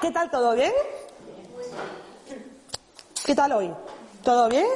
[0.00, 0.30] ¿Qué tal?
[0.30, 0.72] ¿Todo bien?
[3.24, 3.72] ¿Qué tal hoy?
[4.22, 4.66] ¿Todo bien?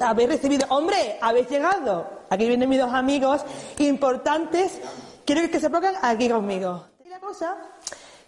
[0.00, 0.66] ¿Habéis recibido?
[0.70, 1.18] ¡Hombre!
[1.20, 2.08] ¿Habéis llegado?
[2.28, 3.42] Aquí vienen mis dos amigos
[3.78, 4.80] importantes.
[5.24, 6.84] Quiero que se pongan aquí conmigo.
[7.08, 7.56] La cosa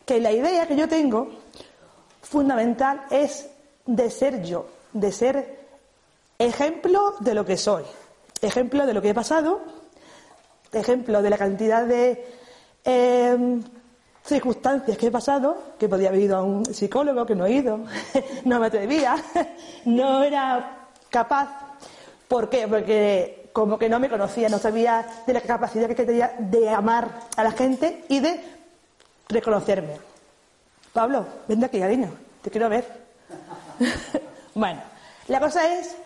[0.05, 1.29] que la idea que yo tengo
[2.23, 3.49] fundamental es
[3.87, 5.64] de ser yo, de ser
[6.45, 7.85] ejemplo de lo que soy,
[8.41, 9.63] ejemplo de lo que he pasado,
[10.73, 12.25] ejemplo de la cantidad de
[12.85, 13.61] eh,
[14.25, 17.81] circunstancias que he pasado, que podía haber ido a un psicólogo, que no he ido,
[18.45, 19.17] no me atrevía,
[19.85, 21.49] no era capaz.
[22.29, 22.67] ¿Por qué?
[22.67, 27.09] Porque como que no me conocía, no sabía de la capacidad que tenía de amar
[27.37, 28.43] a la gente y de
[29.29, 29.99] reconocerme.
[30.93, 32.11] Pablo, ven aquí, cariño,
[32.43, 32.85] te quiero ver.
[34.55, 34.81] bueno,
[35.29, 35.97] la cosa es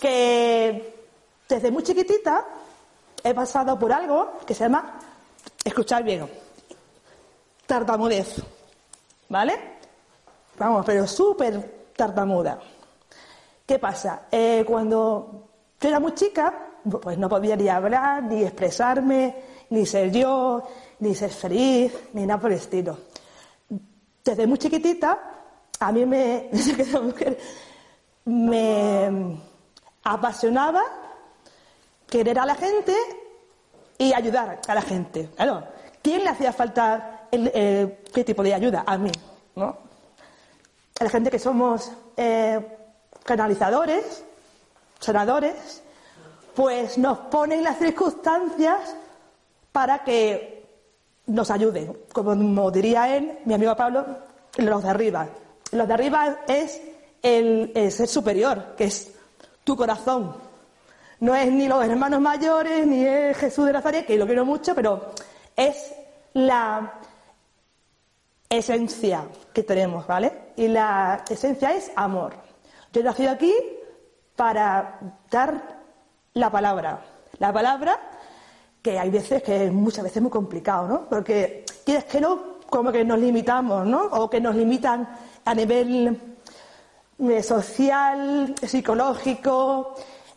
[0.00, 1.06] que
[1.48, 2.46] desde muy chiquitita
[3.22, 4.98] he pasado por algo que se llama
[5.64, 6.28] escuchar bien
[7.68, 8.42] tartamudez.
[9.28, 9.78] ¿Vale?
[10.58, 12.58] Vamos, pero súper tartamuda.
[13.66, 14.22] ¿Qué pasa?
[14.32, 16.70] Eh, cuando yo era muy chica,
[17.02, 19.36] pues no podía ni hablar, ni expresarme,
[19.70, 20.62] ni ser yo,
[21.00, 22.98] ni ser feliz, ni nada por el estilo.
[24.24, 25.18] Desde muy chiquitita,
[25.78, 26.50] a mí me,
[28.24, 29.38] me
[30.12, 30.82] apasionaba
[32.08, 32.94] querer a la gente
[33.98, 35.28] y ayudar a la gente.
[35.36, 35.64] Claro,
[36.02, 39.12] ¿quién le hacía falta qué tipo de ayuda a mí,
[39.56, 39.76] ¿no?
[41.00, 42.78] A la gente que somos eh,
[43.24, 44.24] canalizadores,
[44.98, 45.82] sanadores,
[46.54, 48.96] pues nos ponen las circunstancias
[49.70, 50.66] para que
[51.26, 51.96] nos ayuden.
[52.12, 54.04] Como diría él, mi amigo Pablo,
[54.56, 55.28] los de arriba.
[55.70, 56.80] Los de arriba es
[57.22, 59.12] el ser superior, que es
[59.68, 60.34] tu corazón.
[61.20, 64.74] No es ni los hermanos mayores, ni es Jesús de Nazaret, que lo quiero mucho,
[64.74, 65.10] pero
[65.54, 65.92] es
[66.32, 66.94] la,
[68.48, 70.32] esencia que tenemos, ¿vale?
[70.56, 72.32] Y la esencia es amor.
[72.94, 73.52] Yo he nacido aquí
[74.34, 74.98] para
[75.30, 75.82] dar
[76.32, 77.04] la palabra.
[77.38, 78.00] La palabra
[78.80, 81.08] que hay veces que es muchas veces muy complicado, ¿no?
[81.10, 84.04] Porque quieres que no, como que nos limitamos, ¿no?
[84.04, 85.06] O que nos limitan
[85.44, 86.37] a nivel
[87.42, 89.94] social, psicológico,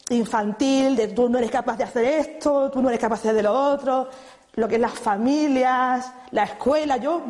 [0.09, 3.44] infantil, de tú no eres capaz de hacer esto, tú no eres capaz de hacer
[3.44, 4.09] lo otro,
[4.56, 6.97] lo que es las familias, la escuela.
[6.97, 7.22] Yo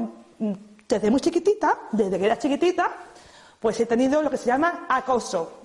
[0.88, 2.92] desde muy chiquitita, desde que era chiquitita,
[3.60, 5.60] pues he tenido lo que se llama acoso.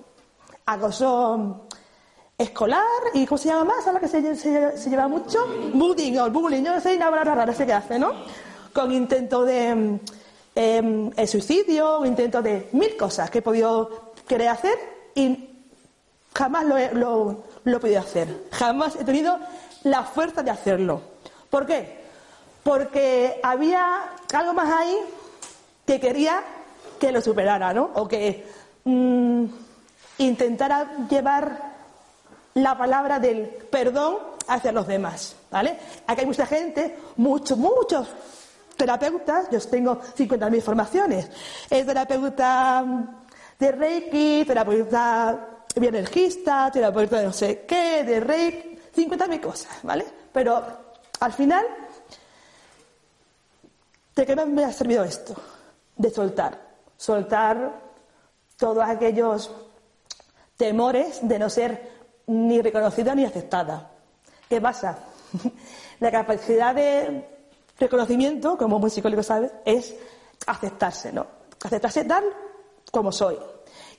[0.65, 1.67] Acoso
[2.37, 2.83] escolar
[3.13, 3.87] y ¿cómo se llama más?
[3.87, 5.45] Ahora que se, lleva mucho.
[5.73, 8.11] Bullying o bullying, yo no sé, una palabra rara se que hace, ¿no?
[8.73, 9.99] Con intento de
[10.57, 14.77] em, suicidio, intento de mil cosas que he podido querer hacer
[15.13, 15.49] y
[16.33, 18.47] jamás lo he, lo he podido hacer.
[18.51, 19.37] Jamás he tenido
[19.83, 21.01] la fuerza de hacerlo.
[21.51, 22.01] ¿Por qué?
[22.63, 24.97] Porque había algo más ahí
[25.85, 26.43] que quería
[26.99, 27.91] que lo superara, ¿no?
[27.93, 28.45] O que
[28.83, 29.45] mm,
[30.17, 31.75] intentara llevar
[32.55, 35.77] la palabra del perdón hacia los demás, ¿vale?
[36.07, 38.07] Aquí hay mucha gente, muchos, muchos
[38.77, 41.29] terapeutas, yo tengo 50.000 formaciones,
[41.69, 42.85] es terapeuta
[43.59, 50.05] de Reiki, terapeuta bioenergista, terapeuta de no sé qué, de Reiki, 50.000 cosas, ¿vale?
[50.31, 50.63] Pero
[51.19, 51.65] al final,
[54.15, 55.35] ¿de qué me ha servido esto?
[55.97, 56.59] de soltar,
[56.95, 57.73] soltar
[58.55, 59.51] todos aquellos
[60.55, 61.91] temores de no ser
[62.27, 63.91] ni reconocida ni aceptada.
[64.47, 64.99] ¿Qué pasa?
[65.99, 67.36] La capacidad de
[67.79, 69.95] reconocimiento, como un psicólogo sabe, es
[70.45, 71.25] aceptarse, ¿no?
[71.63, 72.23] Aceptarse tal
[72.91, 73.37] como soy.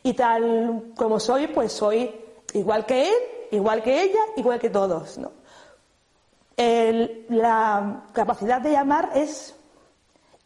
[0.03, 2.15] Y tal como soy, pues soy
[2.55, 3.15] igual que él,
[3.51, 5.33] igual que ella, igual que todos, ¿no?
[7.29, 9.55] la capacidad de amar es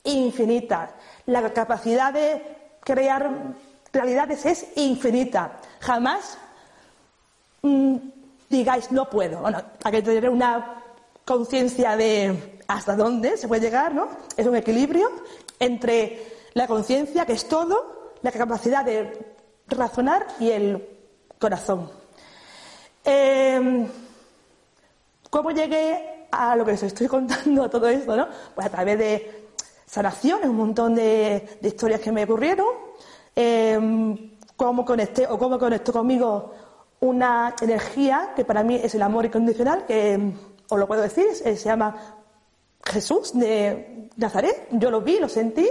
[0.04, 0.94] infinita.
[1.25, 3.54] La capacidad de crear
[3.93, 5.59] realidades es infinita.
[5.81, 6.37] Jamás
[7.62, 7.96] mm,
[8.50, 9.40] digáis no puedo.
[9.40, 10.82] Bueno, hay que tener una
[11.25, 14.09] conciencia de hasta dónde se puede llegar, ¿no?
[14.37, 15.11] Es un equilibrio
[15.59, 19.35] entre la conciencia, que es todo, la capacidad de
[19.69, 20.88] razonar y el
[21.38, 21.91] corazón.
[23.05, 23.88] Em,
[25.31, 28.29] ¿Cómo llegué a lo que os estoy contando, todo esto, no?
[28.55, 29.49] Pues a través de
[29.87, 32.67] sanaciones, un montón de, historias que me ocurrieron,
[33.35, 36.53] eh, cómo conecté o cómo conectó conmigo
[37.00, 40.32] una energía que para mí es el amor incondicional, que
[40.69, 42.22] os lo puedo decir, se llama
[42.84, 44.69] Jesús de Nazaret.
[44.73, 45.69] Yo lo vi, lo sentí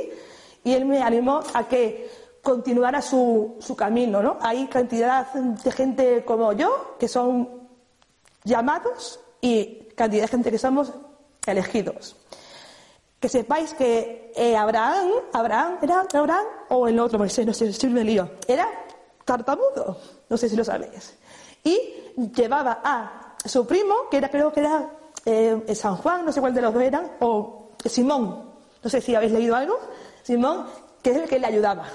[0.63, 2.09] y él me animó a que
[2.41, 4.37] continuara su, su camino, ¿no?
[4.41, 7.67] Hay cantidad de gente como yo que son
[8.43, 10.91] llamados y cantidad de gente que somos
[11.45, 12.15] elegidos.
[13.19, 17.45] Que sepáis que eh, Abraham, Abraham, ¿era Abraham o el otro Moisés?
[17.45, 18.31] No sé si me lío.
[18.47, 18.67] Era
[19.25, 19.97] tartamudo,
[20.27, 21.15] no sé si lo sabéis.
[21.63, 21.77] Y
[22.35, 24.89] llevaba a su primo, que era, creo que era
[25.25, 28.51] eh, San Juan, no sé cuál de los dos eran, o Simón,
[28.83, 29.79] no sé si habéis leído algo,
[30.23, 30.65] Simón,
[31.01, 31.85] que es el que le ayudaba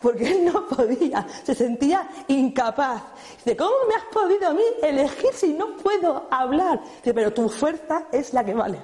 [0.00, 3.02] porque él no podía, se sentía incapaz.
[3.38, 6.80] Dice, ¿cómo me has podido a mí elegir si no puedo hablar?
[6.98, 8.80] Dice, pero tu fuerza es la que vale.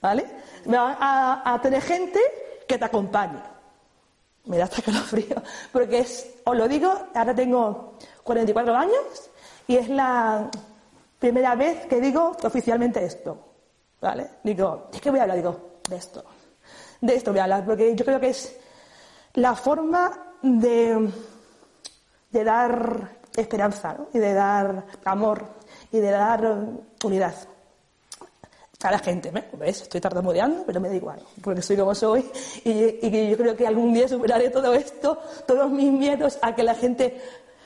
[0.00, 0.26] ¿Vale?
[0.64, 2.20] Me va a, tener gente
[2.66, 3.40] que te acompañe.
[4.46, 5.40] Me da hasta frío.
[5.72, 7.94] porque es, os lo digo, ahora tengo
[8.24, 9.30] 44 años
[9.68, 10.50] y es la
[11.22, 13.38] primera vez que digo oficialmente esto.
[14.00, 14.28] ¿Vale?
[14.42, 15.36] Digo, ¿de qué voy a hablar?
[15.36, 16.24] Digo, de esto.
[17.00, 18.58] De esto voy a hablar, porque yo creo que es
[19.34, 21.08] la forma de,
[22.32, 25.44] dar esperanza y de dar amor
[25.92, 26.58] y de dar
[27.04, 27.34] unidad
[28.82, 29.30] a la gente.
[29.30, 29.82] ¿Ves?
[29.82, 32.28] Estoy tartamudeando, pero me da igual, porque soy como soy
[32.64, 36.74] y, yo creo que algún día superaré todo esto, todos mis miedos a que la
[36.74, 37.20] gente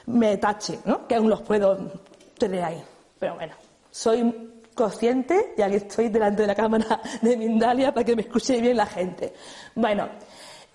[0.05, 1.09] me tache, ¿no?
[1.09, 1.91] que aún los puedo
[2.37, 2.85] tener ahí.
[3.19, 3.55] Pero bueno,
[3.91, 8.61] soy consciente y aquí estoy delante de la cámara de Mindalia para que me escuche
[8.61, 9.33] bien la gente.
[9.75, 10.09] Bueno,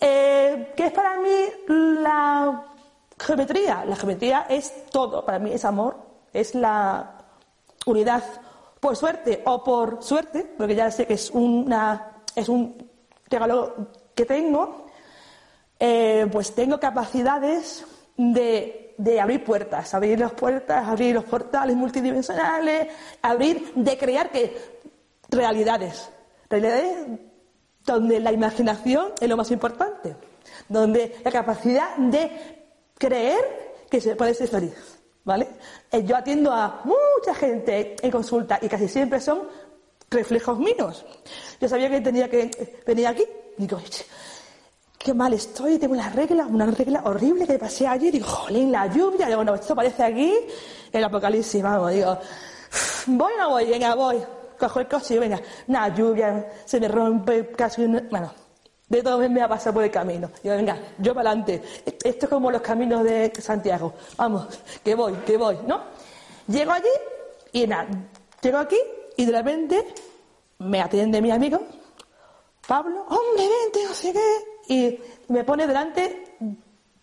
[0.03, 1.29] eh, ¿Qué es para mí
[1.67, 2.63] la
[3.19, 3.85] geometría?
[3.85, 5.95] La geometría es todo, para mí es amor,
[6.33, 7.19] es la
[7.85, 8.23] unidad.
[8.79, 12.89] Por suerte o por suerte, porque ya sé que es, una, es un
[13.29, 14.87] regalo que tengo,
[15.79, 17.85] eh, pues tengo capacidades
[18.17, 22.87] de, de, abrir puertas, abrir las puertas, abrir los portales multidimensionales,
[23.21, 24.57] abrir, de crear que
[25.29, 26.09] realidades,
[26.49, 27.07] realidades
[27.85, 30.15] donde la imaginación es lo más importante,
[30.69, 32.31] donde la capacidad de
[32.97, 34.97] creer que se puede ser feliz.
[35.23, 35.47] ¿Vale?
[35.91, 39.47] Eh, yo atiendo a mucha gente en consulta y casi siempre son
[40.09, 41.05] reflejos míos.
[41.59, 42.49] Yo sabía que tenía que
[42.87, 43.23] venir aquí.
[43.57, 43.79] Y digo,
[45.03, 48.11] qué mal estoy, tengo una regla, una regla horrible que pasé ayer.
[48.11, 49.27] Digo, jolín, la lluvia.
[49.27, 50.33] Digo, no, esto parece aquí
[50.91, 51.91] el apocalipsis, vamos.
[51.91, 52.17] Digo,
[53.07, 54.17] voy o no voy, venga, voy
[54.61, 58.31] cojo el coche y venga, nada, lluvia, se me rompe casi Bueno,
[58.87, 60.29] de todo me ha pasado por el camino.
[60.43, 61.61] Digo, venga, yo para adelante.
[62.03, 63.93] Esto es como los caminos de Santiago.
[64.17, 64.47] Vamos,
[64.83, 65.81] que voy, que voy, ¿no?
[66.47, 66.93] Llego allí
[67.51, 67.87] y nada,
[68.41, 68.77] llego aquí
[69.17, 69.93] y de repente
[70.59, 71.59] me atiende mi amigo,
[72.67, 74.97] Pablo, hombre, vente, no sé qué, y
[75.27, 76.37] me pone delante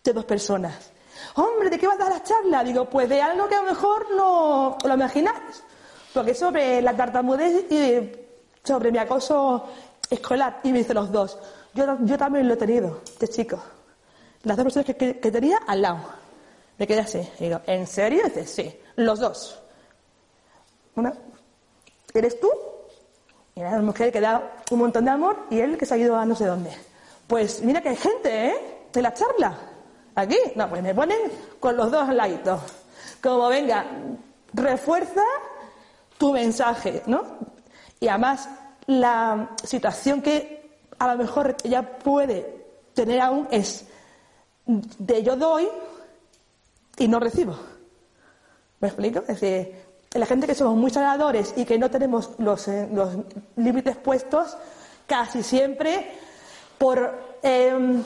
[0.03, 0.91] de dos personas.
[1.35, 2.63] Hombre, ¿de qué vas a dar la charla?
[2.63, 5.63] Digo, pues de algo que a lo mejor no lo imagináis.
[6.11, 8.11] Porque sobre la tartamudez y
[8.63, 9.69] sobre mi acoso
[10.09, 11.37] escolar, y me dice los dos,
[11.75, 13.61] yo, yo también lo he tenido, de chico.
[14.43, 15.99] Las dos personas que, tenía al lado.
[16.79, 17.19] Me quedé así.
[17.39, 18.23] Y digo, ¿en serio?
[18.23, 19.61] dice, sí, los dos.
[20.95, 21.13] Una,
[22.15, 22.49] ¿eres tú?
[23.53, 26.17] Y la mujer que da un montón de amor y él que se ha ido
[26.17, 26.88] a no sé dónde.
[27.29, 28.87] Pues mira que hay gente, ¿eh?
[28.91, 29.55] De la charla.
[30.15, 30.35] Aquí.
[30.55, 31.19] No, pues me ponen
[31.59, 32.59] con los dos laditos.
[33.21, 33.85] Como venga,
[34.51, 35.21] refuerza
[36.17, 37.21] tu mensaje, ¿no?
[37.99, 38.49] Y además,
[38.87, 42.65] la situación que a lo mejor ella puede
[42.95, 43.85] tener aún es
[44.65, 45.69] de yo doy
[46.97, 47.55] y no recibo.
[48.79, 49.19] ¿Me explico?
[49.19, 49.75] Es decir,
[50.13, 53.13] la gente que somos muy sanadores y que no tenemos los, eh, los
[53.55, 54.57] límites puestos,
[55.05, 56.27] casi siempre
[56.79, 58.03] por em,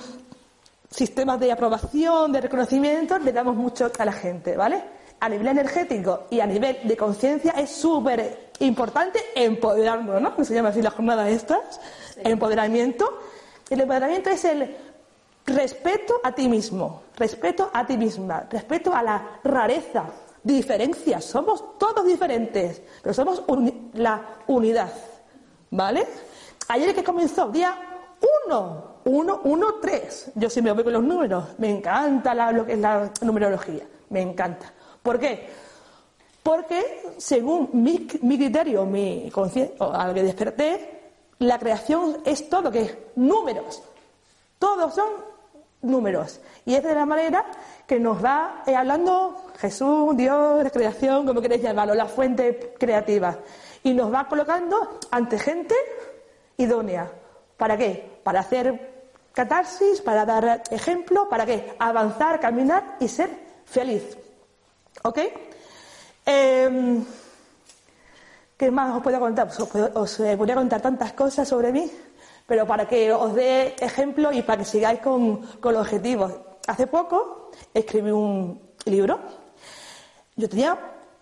[0.89, 4.83] sistemas de aprobación, de reconocimiento, le damos mucho a la gente, ¿vale?
[5.23, 10.43] a nivel energético y a nivel de conciencia es súper importante empoderarnos, ¿no?
[10.43, 11.79] Se llama así la jornada estas,
[12.17, 13.21] el empoderamiento.
[13.69, 14.75] El empoderamiento es el
[15.45, 20.03] respeto a ti mismo, respeto a ti misma, respeto a la rareza,
[20.43, 21.23] diferencias.
[21.23, 23.43] Somos todos diferentes, pero somos
[23.93, 24.91] la unidad,
[25.71, 26.05] ¿vale?
[26.67, 27.92] Ayer que comenzó, día
[28.47, 30.31] 1, 1, 1, 3.
[30.35, 34.71] Yo siempre voy con los números, me encanta lo que es la numerología, me encanta.
[35.01, 35.49] ¿Por qué?
[36.41, 41.01] Porque, según mi, criterio, mi conciencia, al que desperté,
[41.39, 43.81] la creación es todo que es números.
[44.59, 45.09] Todos son
[45.81, 46.41] números.
[46.65, 47.45] Y es de la manera
[47.87, 53.37] que nos va eh, hablando Jesús, Dios, la creación, como queréis llamarlo, la fuente creativa.
[53.83, 55.75] Y nos va colocando ante gente
[56.57, 57.09] idónea.
[57.57, 58.12] ¿Para qué?
[58.23, 58.93] Para hacer
[59.33, 61.75] catarsis, para dar ejemplo, ¿para qué?
[61.79, 63.29] Avanzar, caminar y ser
[63.65, 64.17] feliz.
[65.03, 65.19] ¿Ok?
[66.25, 67.03] Em,
[68.57, 69.47] ¿Qué más os puedo contar?
[69.47, 71.91] Pues os, os eh, contar tantas cosas sobre mí,
[72.45, 76.31] Pero para que os dé ejemplo y para que sigáis con, con los objetivos.
[76.67, 79.19] Hace poco escribí un libro.
[80.35, 80.77] Yo tenía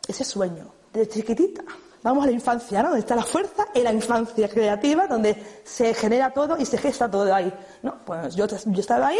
[0.08, 1.63] ese sueño, desde chiquitita.
[2.03, 2.89] Vamos a la infancia, ¿no?
[2.89, 7.10] Donde está la fuerza en la infancia creativa, donde se genera todo y se gesta
[7.10, 7.53] todo ahí.
[7.84, 8.00] ¿no?
[8.05, 9.20] Pues yo, yo estaba ahí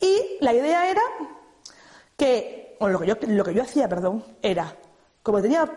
[0.00, 1.00] y la idea era
[2.16, 4.74] que, o lo que yo, hacía, perdón, era,
[5.22, 5.70] como tenía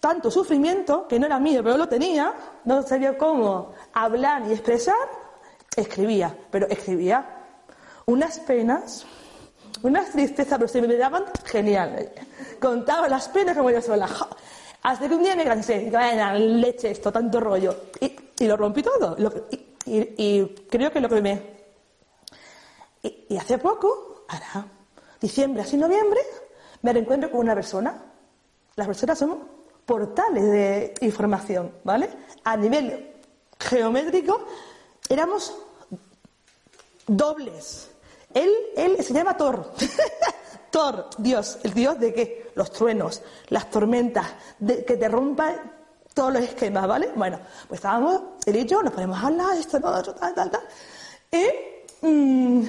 [0.00, 2.32] tanto sufrimiento, que no era mío, pero lo tenía,
[2.64, 4.94] no sabía cómo hablar y expresar,
[5.76, 7.44] escribía, pero escribía
[8.06, 9.04] unas penas,
[9.82, 12.10] unas tristezas, pero se me daban genial.
[12.60, 14.08] Contaba las penas como yo sola.
[14.86, 17.74] Hasta que un día me cansé, y vaya leche esto, tanto rollo.
[18.00, 19.16] Y, lo rompí todo.
[19.84, 21.42] y, creo que lo que me...
[23.02, 24.64] Y, hace poco, ahora,
[25.20, 26.20] diciembre, así noviembre,
[26.82, 28.00] me reencuentro con una persona.
[28.76, 29.40] Las personas son
[29.84, 32.08] portales de información, ¿vale?
[32.44, 33.12] A nivel
[33.58, 34.46] geométrico
[35.08, 35.52] éramos
[37.08, 37.90] dobles.
[38.32, 39.72] Él, él se llama Thor.
[41.18, 42.50] Dios, el Dios de qué?
[42.54, 44.26] Los truenos, las tormentas,
[44.66, 45.72] que te rompan
[46.14, 47.10] todos los esquemas, ¿vale?
[47.14, 50.50] Bueno, pues estábamos, él y yo, nos ponemos a hablar, esto, no, otro, tal, tal,
[50.50, 50.62] tal.
[51.30, 52.66] Y mm,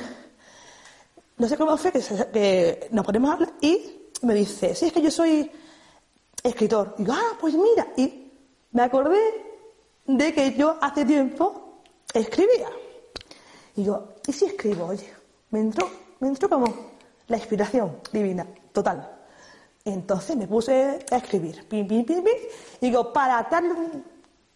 [1.37, 5.01] no sé cómo fue que, nos ponemos a hablar y me dice, sí, es que
[5.01, 5.49] yo soy
[6.43, 6.95] escritor.
[6.97, 7.87] Y digo, ah, pues mira.
[7.95, 8.31] Y
[8.71, 9.19] me acordé
[10.05, 11.81] de que yo hace tiempo
[12.13, 12.69] escribía.
[13.75, 14.85] Y digo, ¿y si escribo?
[14.87, 15.13] Oye,
[15.51, 16.86] me entró, me entró como
[17.27, 19.17] la inspiración divina, total.
[19.85, 22.33] Entonces me puse a escribir, pim, pim, pim, pim.
[22.81, 24.03] Y digo, para tal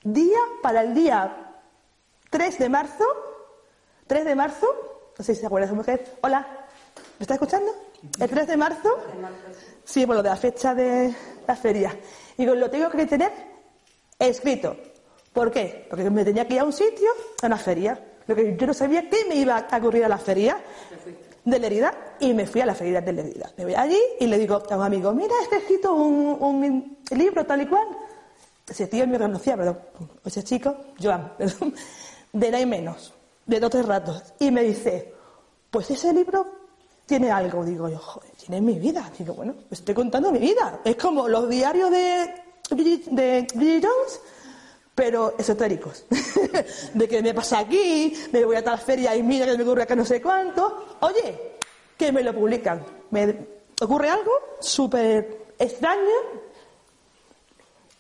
[0.03, 1.53] día, para el día
[2.29, 3.05] 3 de marzo,
[4.07, 4.67] 3 de marzo,
[5.17, 6.45] no sé si se acuerda su mujer, hola,
[7.17, 7.71] ¿me está escuchando?
[8.19, 8.89] El 3 de marzo,
[9.83, 11.15] sí, bueno, de la fecha de,
[11.47, 11.97] la feria.
[12.37, 13.31] Digo, lo tengo que tener
[14.17, 14.75] escrito.
[15.33, 15.85] ¿Por qué?
[15.89, 17.09] Porque me tenía que ir a un sitio,
[17.41, 17.99] a una feria.
[18.27, 20.57] Lo que yo no sabía qué me iba a ocurrir a la feria
[21.43, 23.51] de Lerida y me fui a la feria de Lerida.
[23.57, 27.45] Me voy allí y le digo a un amigo, mira, está escrito un, un libro
[27.45, 27.87] tal y cual.
[28.67, 29.79] Ese tío me conocía, perdón,
[30.23, 31.73] ese chico, Joan, perdón,
[32.31, 33.13] de nada y menos,
[33.45, 34.23] de dos tres ratos.
[34.39, 35.13] Y me dice,
[35.69, 36.45] pues ese libro
[37.05, 37.65] tiene algo.
[37.65, 39.11] Digo yo, joder, tiene mi vida.
[39.17, 40.79] Digo, bueno, estoy contando mi vida.
[40.85, 42.33] Es como los diarios de,
[42.69, 44.21] de Bridget Jones,
[44.95, 46.05] pero esotéricos.
[46.93, 49.87] de que me pasa aquí, me voy a tal feria y mira que me ocurre
[49.87, 50.97] que no sé cuánto.
[51.01, 51.57] Oye,
[51.97, 52.85] que me lo publican.
[53.11, 53.47] Me
[53.81, 56.01] ocurre algo súper extraño,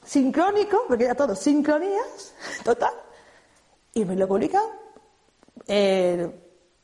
[0.03, 2.33] sincrónico, porque ya todo sincronías,
[2.63, 2.93] total,
[3.93, 4.63] y me lo publican
[5.67, 6.29] eh,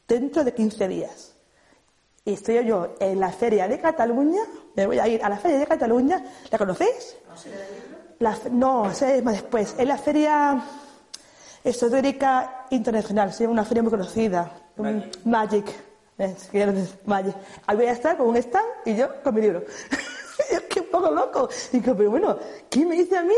[0.07, 1.37] dentro de 15 días
[2.27, 4.41] y estoy yo en la Feria de Cataluña,
[4.75, 6.21] me voy a ir a la Feria de Cataluña,
[6.51, 7.15] ¿la conocéis?
[8.19, 10.63] La, no, es más después, es la Feria
[11.63, 15.65] Esotérica Internacional, se llama una feria muy conocida, Magic.
[16.17, 17.05] Magic.
[17.05, 17.35] Magic.
[17.65, 19.63] Ahí voy a estar con un stand y yo con mi libro.
[20.49, 21.49] es que un poco loco.
[21.71, 22.37] Digo, pero bueno,
[22.69, 23.35] ¿quién me dice a mí?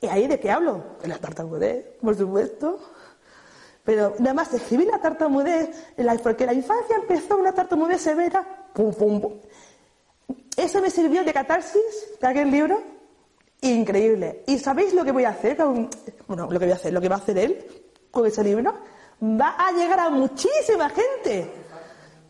[0.00, 0.82] ¿Y ahí de qué hablo?
[1.00, 2.80] De la tartamudez, por supuesto.
[3.84, 5.70] Pero nada más escribí la tartamudez,
[6.22, 9.32] porque la infancia empezó una tartamudez severa, pum, pum, pum.
[10.56, 12.80] Eso me sirvió de catarsis de aquel libro,
[13.62, 14.42] increíble.
[14.46, 15.56] ¿Y sabéis lo que voy a hacer?
[15.56, 15.88] Con,
[16.26, 17.64] bueno, lo que voy a hacer, lo que va a hacer él
[18.10, 18.74] con ese libro,
[19.22, 21.50] va a llegar a muchísima gente,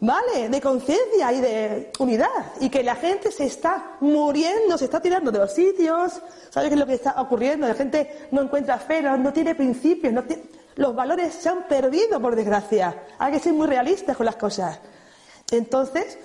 [0.01, 0.49] ¿vale?
[0.49, 2.53] De conciencia y de unidad.
[2.61, 6.21] Y que la gente se está muriendo, se está tirando de los sitios.
[6.51, 7.67] ¿Sabes qué es lo que está ocurriendo?
[7.67, 12.19] La gente no encuentra fe, no, tiene principios, no tiene los valores se han perdido,
[12.19, 13.05] por desgracia.
[13.19, 14.81] Hay que ser muy realistas con las cosas.
[15.51, 16.19] Entonces,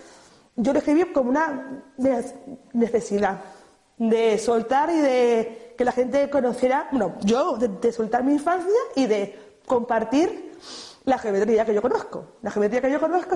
[0.56, 1.84] yo lo escribí como una
[2.72, 3.42] necesidad
[3.98, 9.06] de soltar y de que la gente conociera, bueno, yo de, soltar mi infancia y
[9.08, 10.54] de compartir
[11.06, 12.25] la geometría que yo conozco.
[12.42, 13.36] La geometría que yo conozco,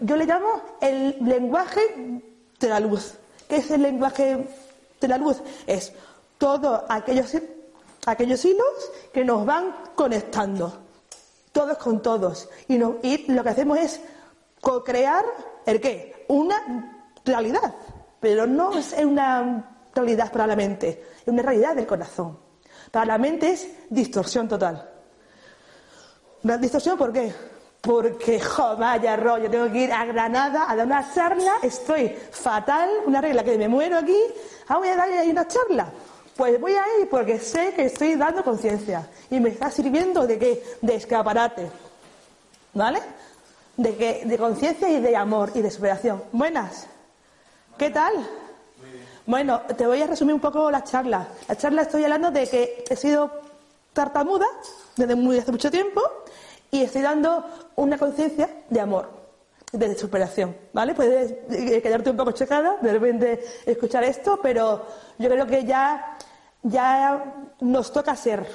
[0.00, 2.22] yo le llamo el lenguaje
[2.58, 3.14] de la luz.
[3.48, 4.46] ¿Qué es el lenguaje
[5.00, 5.40] de la luz?
[5.66, 5.92] Es
[6.38, 7.36] todo aquellos
[8.06, 10.72] aquellos hilos que nos van conectando,
[11.52, 12.48] todos con todos.
[12.68, 12.98] Y, lo
[13.42, 14.00] que hacemos es
[14.60, 15.24] co-crear
[15.66, 16.24] el qué?
[16.28, 16.92] Una
[17.24, 17.74] realidad,
[18.20, 22.38] pero no es una realidad para la mente, es una realidad del corazón.
[22.90, 24.88] Para la mente es distorsión total.
[26.42, 27.32] ¿La distorsión por qué?
[27.80, 32.88] Porque, jo, vaya rollo, tengo que ir a Granada a dar una charla, estoy fatal,
[33.06, 34.18] una regla que me muero aquí,
[34.68, 35.92] ah, voy a dar ahí una charla.
[36.36, 40.38] Pues voy a ir porque sé que estoy dando conciencia y me está sirviendo de
[40.38, 40.62] qué?
[40.82, 41.70] De escaparate.
[42.74, 43.00] ¿Vale?
[43.76, 46.22] De, que, de conciencia y de amor y de superación.
[46.32, 46.86] Buenas.
[47.78, 48.12] ¿Qué tal?
[49.26, 51.26] Bueno, te voy a resumir un poco la charla.
[51.48, 53.28] La charla estoy hablando de que he sido
[53.92, 54.46] tartamuda
[54.94, 56.00] desde muy hace mucho tiempo
[56.70, 59.10] y estoy dando una conciencia de amor,
[59.72, 60.94] de superación, ¿vale?
[60.94, 64.86] Puedes eh, quedarte un poco chocada de repente escuchar esto, pero
[65.18, 66.16] yo creo que ya,
[66.62, 68.46] ya nos toca ser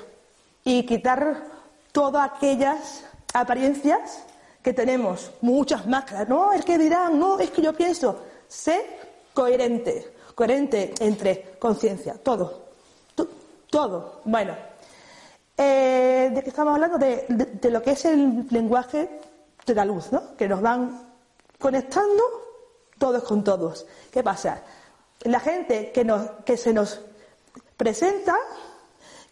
[0.63, 1.43] y quitar
[1.91, 4.23] todas aquellas apariencias
[4.63, 6.29] que tenemos, muchas máscaras.
[6.29, 8.21] No, es que dirán, no, es que yo pienso.
[8.47, 8.85] Sé
[9.33, 12.63] coherente, coherente entre conciencia, todo,
[13.69, 14.21] todo.
[14.25, 14.55] Bueno,
[15.55, 19.19] eh, de que estamos hablando de, lo que es el lenguaje
[19.63, 20.35] de la luz, ¿no?
[20.35, 20.99] Que nos van
[21.59, 22.23] conectando
[22.97, 23.85] todos con todos.
[24.11, 24.63] ¿Qué pasa?
[25.25, 27.01] La gente que, nos, que se nos
[27.77, 28.35] presenta,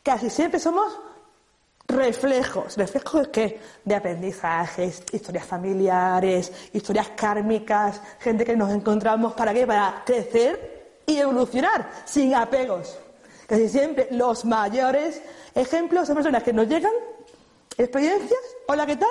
[0.03, 0.95] casi siempre somos
[1.87, 2.77] reflejos.
[2.77, 3.59] ¿Reflejos de qué?
[3.83, 9.65] De aprendizajes, historias familiares, historias kármicas, gente que nos encontramos para qué?
[9.65, 10.78] Para crecer
[11.09, 12.97] y evolucionar sin apegos.
[13.47, 15.21] Casi siempre los mayores
[15.55, 16.93] ejemplos son personas que nos llegan,
[17.77, 19.09] experiencias, hola, ¿qué tal?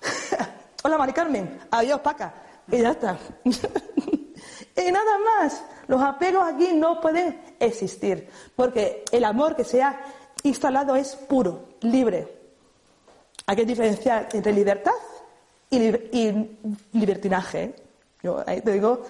[0.84, 2.32] hola, Mari Carmen, adiós, Paca,
[2.72, 3.18] y ya está.
[3.44, 10.00] y nada más, los apegos aquí no pueden existir, porque el amor que se ha
[10.44, 12.38] instalado es puro, libre.
[13.44, 14.92] Hay que diferenciar entre libertad
[15.68, 15.78] y,
[16.92, 17.74] libertinaje.
[18.22, 19.04] Yo ahí te digo,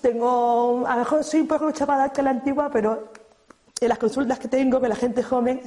[0.00, 3.12] tengo, a lo mejor soy un poco chapada que la antigua, pero
[3.80, 5.60] en las consultas que tengo con la gente joven,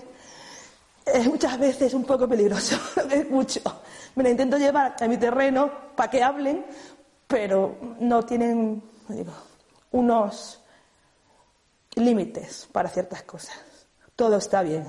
[1.05, 2.77] es muchas veces un poco peligroso,
[3.11, 3.61] es mucho.
[4.15, 6.65] Me lo intento llevar a mi terreno para que hablen,
[7.27, 8.83] pero no tienen,
[9.91, 10.61] unos
[11.95, 13.57] límites para ciertas cosas.
[14.15, 14.85] Todo está bien.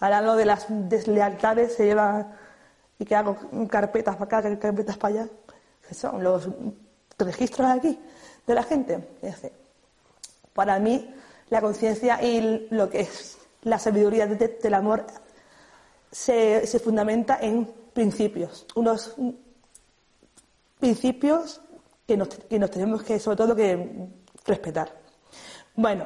[0.00, 2.32] Ahora lo de las deslealtades se lleva
[2.98, 3.36] y que hago
[3.68, 5.28] carpetas para acá, carpetas para allá.
[5.92, 6.48] son los
[7.18, 7.98] registros aquí
[8.46, 8.98] de la gente.
[10.52, 11.14] Para mí,
[11.50, 15.06] la conciencia y lo que es la sabiduría del amor
[16.10, 19.14] se, fundamenta en principios, unos
[20.78, 21.60] principios
[22.06, 24.08] que nos, que nos tenemos que, sobre todo, que
[24.44, 24.92] respetar.
[25.74, 26.04] Bueno,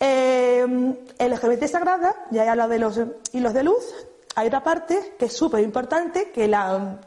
[0.00, 3.00] eh, en la LGBT sagrada, ya he hablado de los
[3.32, 3.94] hilos de luz,
[4.34, 7.00] hay otra parte que es súper importante, que la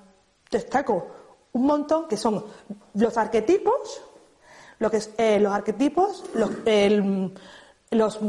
[0.50, 1.08] destaco
[1.54, 2.46] un montón, que son
[2.94, 4.02] los arquetipos,
[4.82, 6.50] lo que es, eh, los arquetipos, los,
[7.92, 8.20] los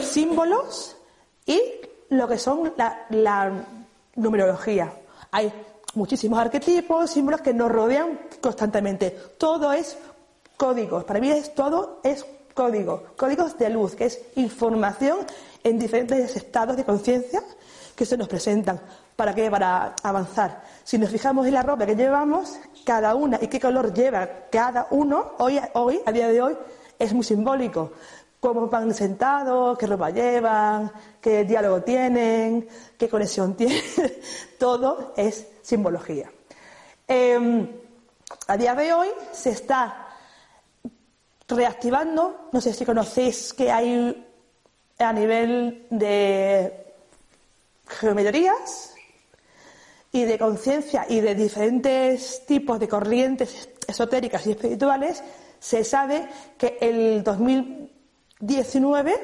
[0.00, 0.96] símbolos
[1.44, 1.60] y
[2.08, 2.72] lo que son
[3.10, 3.52] la,
[4.16, 4.90] numerología.
[5.30, 5.52] Hay
[5.94, 9.10] muchísimos arquetipos, símbolos que nos rodean constantemente.
[9.36, 9.98] Todo es
[10.56, 11.04] códigos.
[11.04, 12.24] Para mí es todo es
[12.54, 15.18] código, códigos de luz, que es información
[15.62, 17.42] en diferentes estados de conciencia
[17.94, 18.80] que se nos presentan.
[19.16, 19.50] ¿Para qué?
[19.50, 20.62] Para avanzar.
[20.84, 24.88] Si nos fijamos en la ropa que llevamos, cada una y qué color lleva cada
[24.90, 26.56] uno, hoy, hoy a día de hoy,
[26.98, 27.92] es muy simbólico
[28.42, 33.82] cómo van sentados, qué ropa llevan, qué diálogo tienen, qué conexión tienen.
[34.58, 36.28] Todo es simbología.
[37.06, 37.68] Em,
[38.48, 40.08] a día de hoy se está
[41.46, 44.26] reactivando, no sé si conocéis que hay
[44.98, 46.94] a nivel de
[47.86, 48.94] geometrías
[50.12, 55.24] y de conciencia y de diferentes tipos de corrientes esotéricas y espirituales,
[55.58, 57.92] se sabe que el 2000
[58.42, 59.14] 19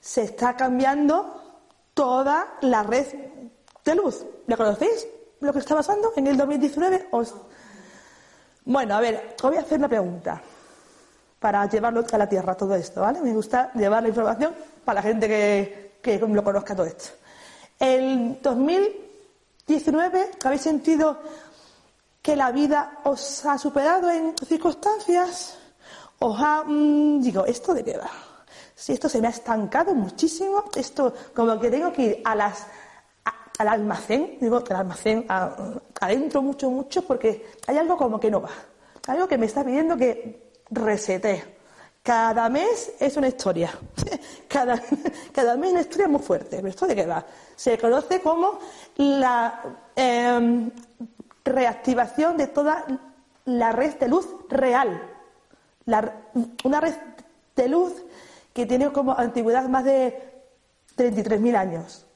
[0.00, 1.62] se está cambiando
[1.94, 3.06] toda la red
[3.84, 4.26] de luz.
[4.48, 5.06] ¿La conocéis?
[5.40, 7.08] ¿Lo que está pasando en el 2019?
[8.64, 10.42] Bueno, a ver, os voy a hacer una pregunta
[11.38, 13.20] para llevarlo a la tierra todo esto, ¿vale?
[13.20, 14.52] Me gusta llevar la información
[14.84, 17.10] para la gente que, que lo conozca todo esto.
[17.78, 19.07] El 2019,
[20.44, 21.18] ¿habéis sentido
[22.22, 25.58] que la vida os ha superado en circunstancias?
[26.20, 28.10] Oja, mm, digo, ¿esto de qué va?
[28.74, 32.66] Si esto se me ha estancado muchísimo, esto como que tengo que ir a las,
[33.58, 38.50] al almacén, digo, al almacén adentro mucho, mucho, porque hay algo como que no va.
[39.06, 41.56] Algo que me está pidiendo que resete.
[42.02, 43.72] Cada mes es una historia.
[44.48, 44.80] Cada,
[45.30, 46.56] cada mes es una historia muy fuerte.
[46.56, 47.24] ¿Pero esto de qué va?
[47.54, 48.58] Se conoce como
[48.98, 49.62] la
[49.96, 50.70] em,
[51.44, 52.84] reactivación de toda
[53.46, 55.18] la red de luz real
[56.64, 56.94] una red
[57.56, 57.94] de luz
[58.52, 60.42] que tiene como antigüedad más de
[60.96, 62.06] 33.000 años.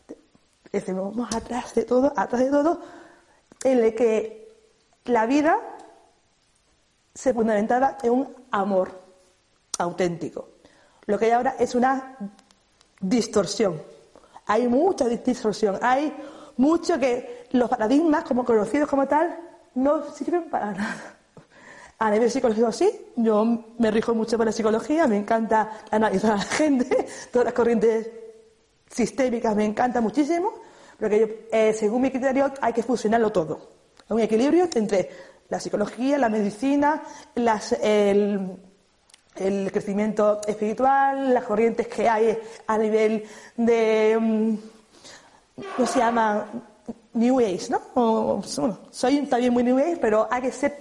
[0.89, 2.81] Vamos atrás de todo, atrás de todo,
[3.65, 4.51] en el que
[5.05, 5.59] la vida
[7.15, 9.01] se fundamentaba en un amor
[9.79, 10.49] auténtico.
[11.07, 12.17] Lo que hay ahora es una
[13.01, 13.81] distorsión.
[14.47, 16.13] Hay mucha distorsión, hay
[16.57, 19.39] mucho que los paradigmas como conocidos como tal
[19.75, 21.17] no sirven para nada.
[21.99, 23.45] A nivel psicológico sí, yo
[23.79, 28.11] me rijo mucho por la psicología, me encanta analizar a la gente, todas las corrientes
[28.91, 30.53] sistémicas me encanta muchísimo,
[30.99, 33.71] Porque eh, según mi criterio hay que fusionarlo todo.
[34.09, 35.09] Un equilibrio entre
[35.49, 37.03] la psicología, la medicina,
[37.35, 38.59] el,
[39.71, 43.25] crecimiento espiritual, las corrientes que hay a nivel
[43.57, 44.59] de,
[45.77, 46.47] ¿cómo se llama?
[47.15, 47.81] New Age, ¿no?
[47.95, 50.79] bueno, soy también muy New Age, pero hay que ser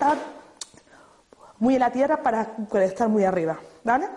[1.60, 4.08] muy en la tierra para estar muy arriba, ¿vale?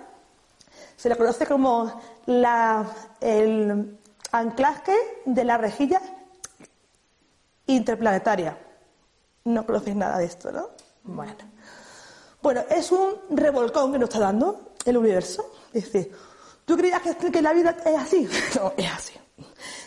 [0.96, 3.98] Se le conoce como el
[4.30, 6.00] anclaje de la rejilla
[7.66, 8.56] interplanetaria.
[9.44, 10.68] No conocéis nada de esto, ¿no?
[11.02, 11.34] Bueno.
[12.42, 15.50] Bueno, es un revolcón que nos está dando el universo.
[15.72, 16.12] Es decir,
[16.64, 18.28] ¿tú creías que, la vida es así?
[18.56, 19.14] No, es así.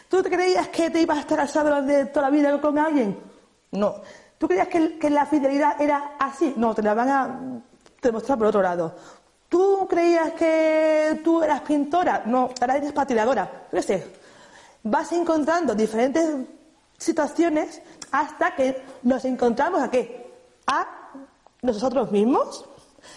[0.09, 3.19] ¿Tú te creías que te ibas a estar casado durante toda la vida con alguien?
[3.71, 3.95] No.
[4.37, 6.53] ¿Tú creías que, la fidelidad era así?
[6.55, 7.39] No, te la van a
[8.01, 8.95] demostrar por otro lado.
[9.49, 12.23] ¿Tú creías que tú eras pintora?
[12.25, 13.67] No, ahora eres patinadora.
[13.71, 14.13] ¿Qué sé?
[14.83, 16.29] Vas encontrando diferentes
[16.97, 20.31] situaciones hasta que nos encontramos a qué?
[20.67, 20.87] A
[21.61, 22.65] nosotros mismos,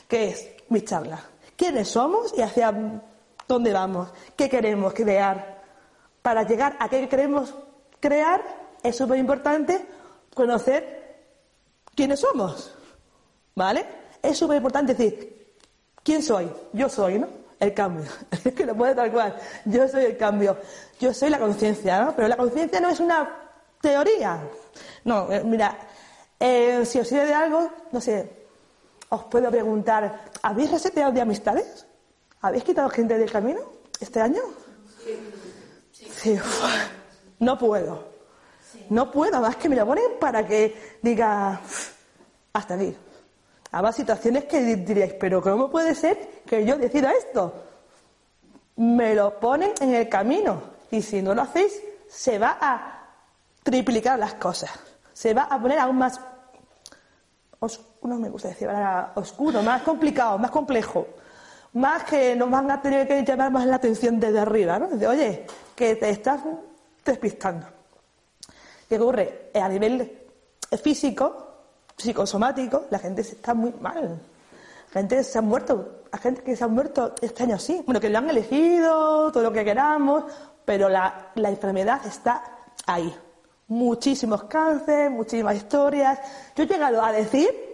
[0.09, 1.21] que es mi charla.
[1.57, 2.73] ¿Quiénes somos y hacia
[3.47, 4.09] dónde vamos?
[4.37, 5.50] ¿Qué queremos crear?
[6.23, 7.55] Para llegar a qué queremos
[7.99, 8.43] crear
[8.83, 9.85] es súper importante
[10.35, 11.01] conocer
[11.95, 12.75] quiénes somos.
[13.55, 13.85] ¿Vale?
[14.23, 15.55] Es súper importante decir,
[16.03, 16.51] ¿quién soy?
[16.73, 17.29] Yo soy, ¿no?
[17.59, 18.11] El cambio.
[18.45, 19.37] Es que lo puede tal cual.
[19.65, 20.57] Yo soy el cambio.
[20.99, 22.17] Yo soy la conciencia, ¿no?
[22.17, 23.29] Pero la conciencia no es una
[23.81, 24.41] teoría.
[25.05, 25.77] No, eh, mira,
[26.39, 28.47] eh, si os sirve de algo, no sé,
[29.09, 31.87] os puedo preguntar, ¿habéis reseteado de amistades?
[32.41, 33.61] ¿Habéis quitado gente del camino
[34.01, 34.41] este año?
[35.05, 35.40] Sí.
[37.39, 38.11] No puedo.
[38.89, 41.61] No puedo, más que me lo ponen para que diga,
[42.53, 42.97] hasta aquí.
[43.73, 47.55] Habrá situaciones que diríais, pero ¿cómo puede ser que yo decida esto?
[48.77, 53.01] Me lo ponen en el camino y si no lo hacéis, se va a
[53.63, 54.71] triplicar las cosas.
[55.13, 56.21] Se va a poner aún más
[57.61, 58.69] oscuro, me gusta decir,
[59.15, 61.07] oscuro, más complicado, más complejo.
[61.75, 64.89] Más que nos van a tener que llamar más la atención desde arriba, ¿no?
[64.89, 66.41] De, oye, que te estás
[67.05, 67.67] despistando.
[68.89, 69.51] ¿Qué ocurre?
[69.55, 70.27] A nivel
[70.83, 71.49] físico,
[71.97, 74.21] psicosomático, la gente está muy mal.
[74.93, 77.83] La gente se ha muerto, la gente que se ha muerto este año sí.
[77.87, 80.25] Bueno, que lo han elegido, todo lo que queramos,
[80.65, 82.43] pero la, la enfermedad está
[82.87, 83.15] ahí
[83.71, 86.19] muchísimos cánceres, muchísimas historias.
[86.55, 87.70] Yo he llegado a decir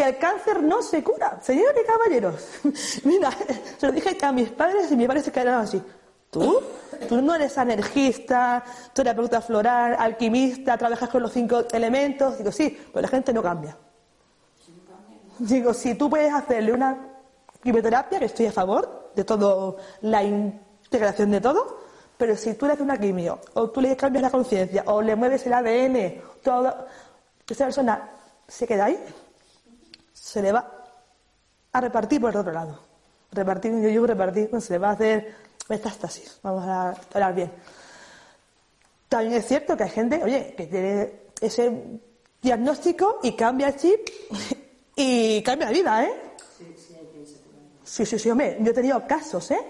[0.00, 1.38] que el cáncer no se cura.
[1.42, 2.48] Señores caballeros,
[3.04, 3.30] mira,
[3.78, 5.82] se lo dije a mis padres y mis padres se quedaron así.
[6.30, 6.58] ¿Tú?
[7.08, 12.38] Tú no eres energista, terapeuta floral, alquimista, trabajas con los cinco elementos.
[12.38, 13.76] Digo, sí, pero la gente no cambia.
[15.38, 16.96] Digo, si tú puedes hacerle una
[17.62, 21.80] quimioterapia, que estoy a favor de todo, la integración de todo,
[22.16, 25.16] pero si tú le haces una quimio, o tú le cambias la conciencia, o le
[25.16, 26.86] mueves el ADN, todo,
[27.48, 28.10] esa persona
[28.46, 29.02] se queda ahí,
[30.30, 30.64] se le va
[31.72, 32.78] a repartir por el otro lado.
[33.32, 35.34] Repartir, yo digo repartir, se le va a hacer
[35.68, 37.52] metástasis, vamos a hablar bien.
[39.08, 42.00] También es cierto que hay gente, oye, que tiene ese
[42.40, 44.08] diagnóstico y cambia el chip
[44.94, 46.12] y cambia la vida, ¿eh?
[47.82, 49.60] Sí, sí, sí, hombre, yo he tenido casos, ¿eh?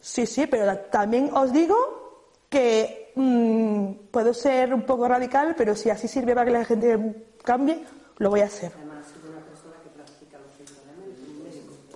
[0.00, 5.88] Sí, sí, pero también os digo que mm, puedo ser un poco radical, pero si
[5.88, 7.84] así sirve para que la gente cambie,
[8.18, 8.72] lo voy a hacer.
[8.76, 10.50] Además, una persona que practica los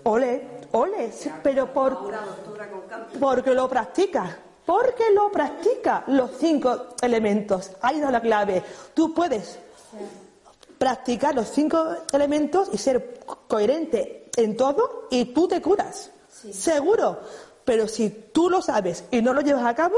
[0.04, 1.12] Ole, ole,
[1.42, 1.98] pero por,
[3.20, 4.38] porque lo practica.
[4.64, 7.72] Porque lo practica los cinco elementos.
[7.80, 8.62] Ahí está la clave.
[8.94, 9.58] Tú puedes
[10.78, 16.10] practicar los cinco elementos y ser coherente en todo y tú te curas.
[16.52, 17.20] Seguro.
[17.64, 19.96] Pero si tú lo sabes y no lo llevas a cabo,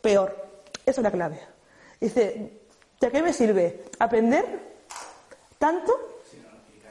[0.00, 0.36] peor.
[0.84, 1.40] Esa es la clave.
[2.00, 2.60] Dice,
[3.00, 4.44] ¿de qué me sirve aprender
[5.58, 5.92] tanto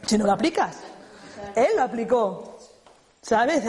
[0.06, 0.78] si no lo aplicas?
[1.56, 2.58] Él lo aplicó.
[3.22, 3.64] ¿Sabes?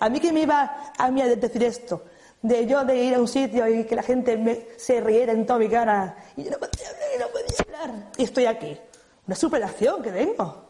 [0.00, 2.02] A mí que me iba a mí a decir esto,
[2.40, 5.46] de yo de ir a un sitio y que la gente me, se riera en
[5.46, 8.10] toda mi cara y yo no podía hablar, y no podía hablar.
[8.16, 8.78] Y estoy aquí.
[9.26, 10.64] Una superación que vengo.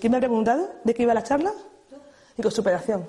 [0.00, 1.52] ¿Quién me ha preguntado de qué iba la charla?
[2.36, 3.06] Digo, superación.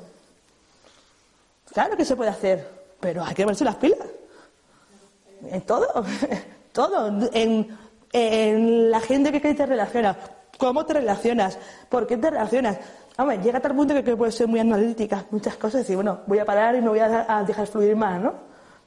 [1.71, 2.67] Claro que se puede hacer,
[2.99, 4.07] pero hay que verse las pilas.
[5.47, 5.87] En todo,
[6.71, 7.29] todo.
[7.33, 7.77] En,
[8.89, 10.17] la gente que te relaciona,
[10.59, 12.77] cómo te relacionas, por qué te relacionas.
[13.17, 15.95] Hombre, llega a tal punto que, que puede ser muy analítica, muchas cosas, y decir,
[15.95, 18.33] bueno, voy a parar y me voy a, dejar fluir más, ¿no?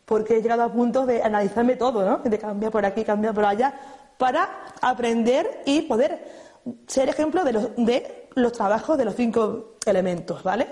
[0.04, 2.18] Porque he llegado a punto de analizarme todo, ¿no?
[2.18, 3.74] De cambiar por aquí, cambiar por allá,
[4.18, 4.48] para
[4.82, 6.52] aprender y poder
[6.86, 10.68] ser ejemplo de los, de los trabajos de los cinco elementos, ¿vale?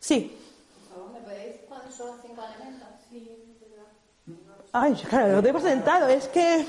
[0.00, 0.36] Sí.
[4.72, 6.08] Ay, claro, lo tengo sentado.
[6.08, 6.66] Es que.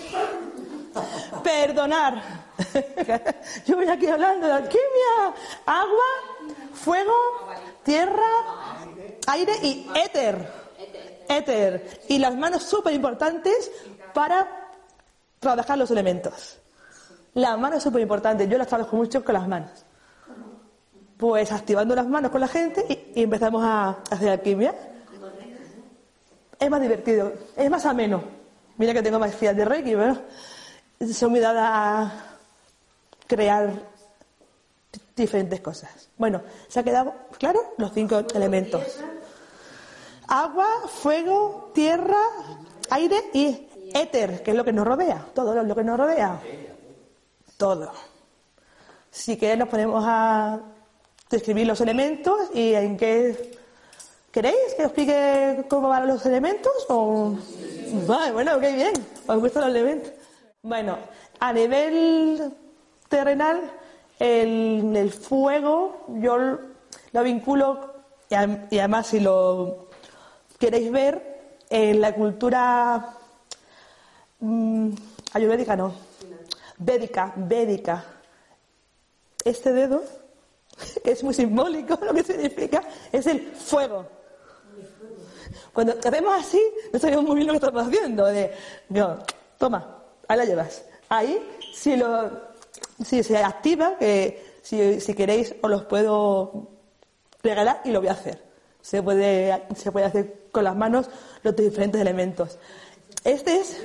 [1.43, 2.44] Perdonar.
[3.65, 5.33] Yo voy aquí hablando de alquimia.
[5.65, 7.13] Agua, fuego,
[7.83, 8.21] tierra,
[9.27, 10.47] aire y éter.
[11.27, 12.01] Éter.
[12.07, 13.71] Y las manos súper importantes
[14.13, 14.69] para
[15.39, 16.59] trabajar los elementos.
[17.33, 18.49] Las manos súper importantes.
[18.49, 19.85] Yo las trabajo mucho con las manos.
[21.17, 24.73] Pues activando las manos con la gente y, empezamos a hacer alquimia
[26.59, 28.23] es más divertido, es más ameno.
[28.77, 32.24] Mira que tengo maestrías de Reiki, dadas a
[33.27, 33.73] crear
[35.15, 36.09] diferentes cosas.
[36.17, 37.73] Bueno, ¿se ha quedado claro?
[37.77, 38.99] Los cinco elementos.
[40.27, 42.21] Agua, fuego, tierra,
[42.89, 45.25] aire y éter, que es lo que nos rodea.
[45.33, 46.41] Todo lo que nos rodea.
[47.57, 47.91] Todo.
[49.11, 50.59] Si queréis nos ponemos a
[51.29, 53.55] describir los elementos y en qué
[54.35, 56.73] ¿Queréis que os explique cómo van los elementos?
[56.89, 57.37] O...
[58.33, 58.91] Bueno, qué bien.
[59.27, 60.11] ¿Os gustan los elementos?
[60.61, 60.97] Bueno,
[61.39, 62.53] a nivel
[63.15, 63.71] terrenal,
[64.19, 66.37] el, el fuego yo
[67.13, 67.93] lo vinculo,
[68.29, 69.87] y, además si lo
[70.59, 73.13] queréis ver, en la cultura
[74.39, 74.89] mmm,
[75.31, 75.93] ayurvédica, no,
[76.77, 78.03] védica, védica.
[79.45, 80.03] Este dedo,
[81.05, 84.05] es muy simbólico, lo que significa, es el fuego.
[85.71, 88.25] Cuando hacemos así, no sabemos muy bien lo que estamos haciendo.
[88.25, 88.51] De,
[89.57, 90.83] toma, ahí la llevas.
[91.07, 91.39] Ahí,
[91.73, 92.54] si, lo,
[93.03, 96.69] si se activa, que si, si queréis os los puedo
[97.43, 98.43] regalar y lo voy a hacer.
[98.81, 101.09] Se puede, se puede hacer con las manos
[101.43, 102.59] los diferentes elementos.
[103.23, 103.81] Este es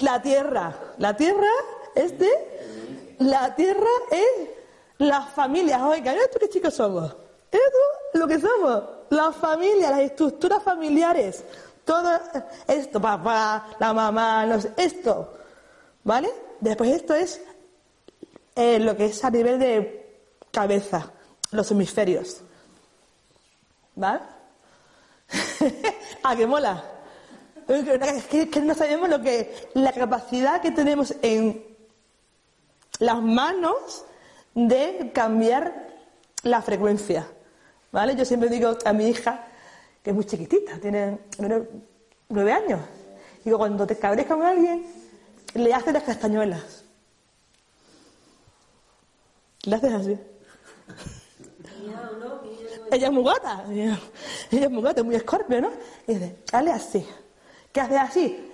[0.00, 0.74] la tierra.
[0.98, 1.48] La tierra,
[1.94, 2.28] este,
[3.18, 4.48] la tierra es
[4.98, 5.82] las familias.
[5.82, 7.14] Oiga, ¿esto qué chicos somos?
[7.50, 7.78] Esto
[8.14, 11.44] es lo que somos la familia, las estructuras familiares,
[11.84, 12.10] todo
[12.66, 15.34] esto, papá, la mamá, esto,
[16.02, 16.30] ¿vale?
[16.60, 17.42] Después esto es
[18.54, 21.12] eh, lo que es a nivel de cabeza,
[21.50, 22.42] los hemisferios,
[23.94, 24.20] ¿vale?
[26.22, 26.84] ¿A qué mola?
[27.68, 31.64] Es que, no sabemos lo que, la capacidad que tenemos en
[32.98, 34.04] las manos
[34.54, 35.88] de cambiar
[36.42, 37.26] la frecuencia.
[37.90, 38.16] ¿Vale?
[38.16, 39.46] Yo siempre digo a mi hija,
[40.02, 41.18] que es muy chiquitita, tiene
[42.28, 42.80] nueve años,
[43.44, 44.86] digo, cuando te cabres con alguien,
[45.54, 46.81] le haces las castañuelas.
[49.64, 50.18] Le haces así.
[52.90, 53.98] ella es muy gata, ella
[54.50, 55.70] es muy gata, muy escorpio, ¿no?
[56.06, 57.06] Y dice, hazle así.
[57.72, 58.50] ¿Qué haces así?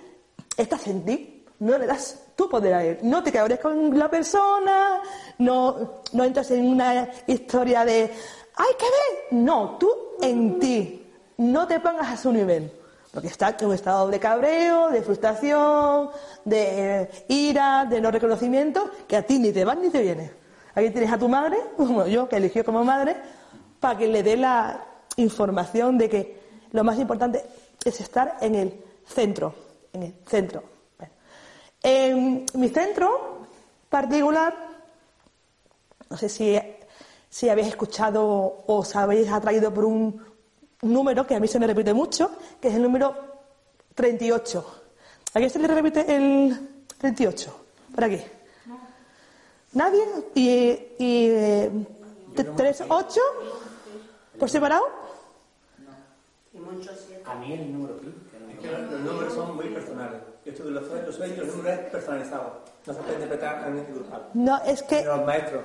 [0.55, 2.99] Estás en ti, no le das tu poder a él.
[3.03, 5.01] No te cabres con la persona,
[5.39, 8.11] no, no entras en una historia de
[8.59, 9.41] ¡Ay, qué ver!
[9.41, 9.89] No, tú
[10.21, 11.07] en ti.
[11.37, 12.69] No te pongas a su nivel.
[13.11, 16.09] Porque está en un estado de cabreo, de frustración,
[16.43, 20.38] de ira, de no reconocimiento, que a ti ni te va ni te viene.
[20.79, 23.15] Aquí tienes a tu madre, como yo, que eligió como madre,
[23.79, 24.85] para que le dé la
[25.17, 26.39] información de que
[26.71, 27.43] lo más importante
[27.83, 28.73] es estar en el
[29.05, 29.53] centro.
[29.93, 30.63] En el centro.
[31.81, 33.47] En mi centro
[33.89, 34.53] particular,
[36.09, 36.59] no sé si
[37.29, 40.19] si habéis escuchado o os habéis atraído por un
[40.81, 43.15] número que a mí se me repite mucho, que es el número
[43.93, 44.81] 38.
[45.33, 47.65] ¿A quién se le repite el 38?
[47.93, 48.21] Por aquí.
[49.73, 50.03] ¿Nadie?
[50.35, 50.49] ¿Y,
[50.97, 51.85] y
[52.35, 53.21] 3, 8?
[54.39, 54.83] ¿Por separado?
[57.25, 57.99] A mí el número
[58.51, 60.21] Es que los números son muy personales.
[60.45, 62.61] Esto de los sueños, los números es personalizado.
[62.85, 64.29] No se puede interpretar a nivel grupal.
[64.33, 65.03] No, es que.
[65.03, 65.63] Los maestros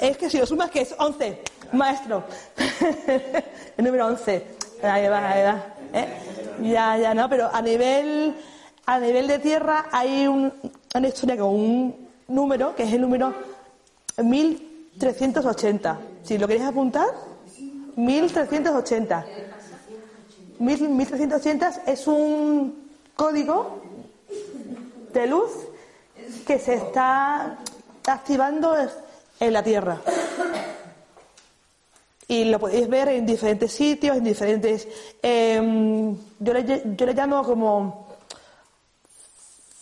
[0.00, 2.24] es que si lo sumas, que es 11, maestro.
[3.76, 4.46] el número 11.
[4.82, 5.64] Ahí va, ahí va.
[5.92, 6.06] ¿eh?
[6.62, 8.34] Ya, ya, no, pero a nivel,
[8.84, 10.52] a nivel de tierra hay un,
[10.94, 13.34] una historia con un número, que es el número
[14.18, 16.00] 1380.
[16.22, 17.08] Si lo queréis apuntar,
[17.96, 19.26] 1380.
[20.58, 23.82] 1380 es un código
[25.12, 25.50] de luz
[26.46, 27.58] que se está
[28.06, 28.76] activando
[29.40, 30.00] en la Tierra.
[32.28, 34.88] Y lo podéis ver en diferentes sitios, en diferentes...
[35.22, 38.08] Em, yo, le, yo le llamo como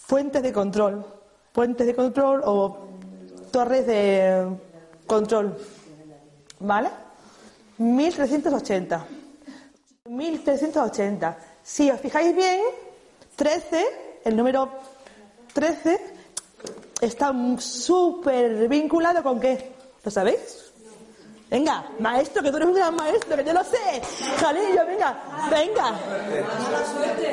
[0.07, 1.05] fuentes de control.
[1.55, 2.77] Fuentes de control o
[3.53, 4.45] torres de
[5.07, 5.57] control.
[6.59, 6.91] ¿Vale?
[7.79, 9.07] 1380.
[10.07, 11.39] 1380.
[11.63, 12.61] Si os fijáis bien,
[13.37, 13.87] 13,
[14.25, 14.69] el número
[15.53, 16.01] 13,
[17.01, 19.73] está súper vinculado con qué?
[20.03, 20.64] ¿Lo sabéis?
[21.51, 24.03] Venga, maestro, que tú eres un gran maestro, que yo lo sé.
[24.39, 25.17] Jalillo, venga,
[25.51, 25.95] venga.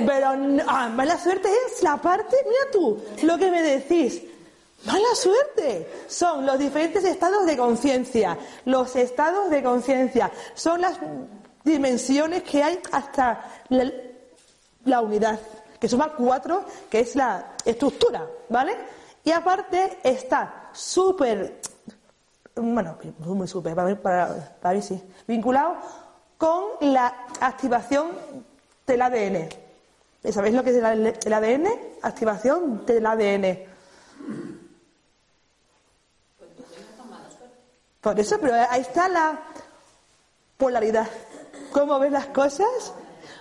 [0.06, 4.22] Pero, no- ah, mala suerte es la parte, mira tú, lo que me decís.
[4.86, 5.88] Mala suerte.
[6.08, 8.38] Son los diferentes estados de conciencia.
[8.66, 10.32] Los estados de conciencia.
[10.56, 10.98] Son las
[11.64, 13.92] dimensiones que hay hasta la,
[14.86, 15.40] la unidad,
[15.80, 18.76] que suma cuatro, que es la estructura, ¿vale?
[19.24, 21.60] Y aparte está súper,
[22.62, 25.76] bueno, muy súper, para, para, para mí sí, vinculado
[26.38, 28.12] con la activación
[28.88, 29.50] del ADN.
[30.32, 31.68] ¿Sabéis lo que es el, el ADN?
[32.02, 33.60] Activación del ADN.
[38.02, 39.40] Por eso, pero ahí está la
[40.58, 41.08] polaridad.
[41.72, 42.94] ¿Cómo ves las cosas?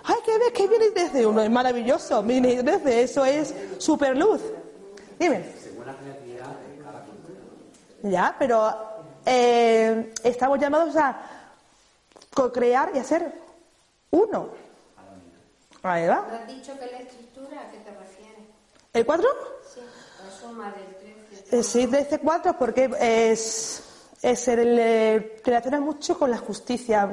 [0.03, 2.21] Ay, que ves que viene desde uno, es maravilloso.
[2.23, 4.41] Viene desde eso es superluz.
[5.19, 5.45] Dime.
[8.03, 8.90] Ya, pero
[9.25, 11.21] eh, estamos llamados a
[12.33, 13.31] co-crear y a ser
[14.11, 14.49] uno.
[15.83, 16.27] Ahí va.
[16.29, 18.45] ¿No has dicho que la estructura a qué te refieres?
[18.93, 19.27] ¿El 4?
[19.73, 19.79] Sí,
[20.23, 20.95] la suma del
[21.39, 21.57] 13.
[21.57, 23.83] Eh, Sí, de este 4 porque es,
[24.21, 27.09] es el, eh, relaciona mucho con la justicia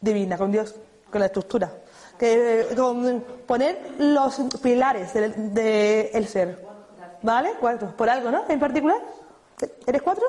[0.00, 0.74] divina, con Dios,
[1.10, 1.70] con la estructura.
[2.18, 6.66] Que, eh, con poner los pilares del de el ser.
[7.22, 7.52] ¿Vale?
[7.60, 7.94] Cuatro.
[7.96, 8.44] ¿Por algo, no?
[8.48, 8.98] En particular.
[9.86, 10.24] ¿Eres cuatro?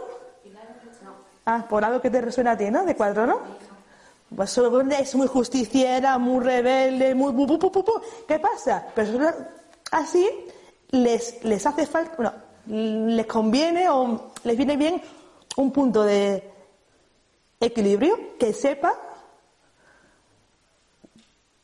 [1.45, 2.85] Ah, por algo que te resuena a ti, ¿no?
[2.85, 3.39] De cuatro, ¿no?
[4.35, 7.33] Pues es muy justiciera, muy rebelde, muy...
[7.33, 8.01] pu, pu, pu.
[8.27, 8.85] ¿Qué pasa?
[8.95, 9.35] Personas
[9.91, 10.29] así
[10.91, 12.33] les, les hace falta, bueno,
[13.15, 15.01] les conviene o les viene bien
[15.57, 16.49] un punto de
[17.59, 18.93] equilibrio que sepa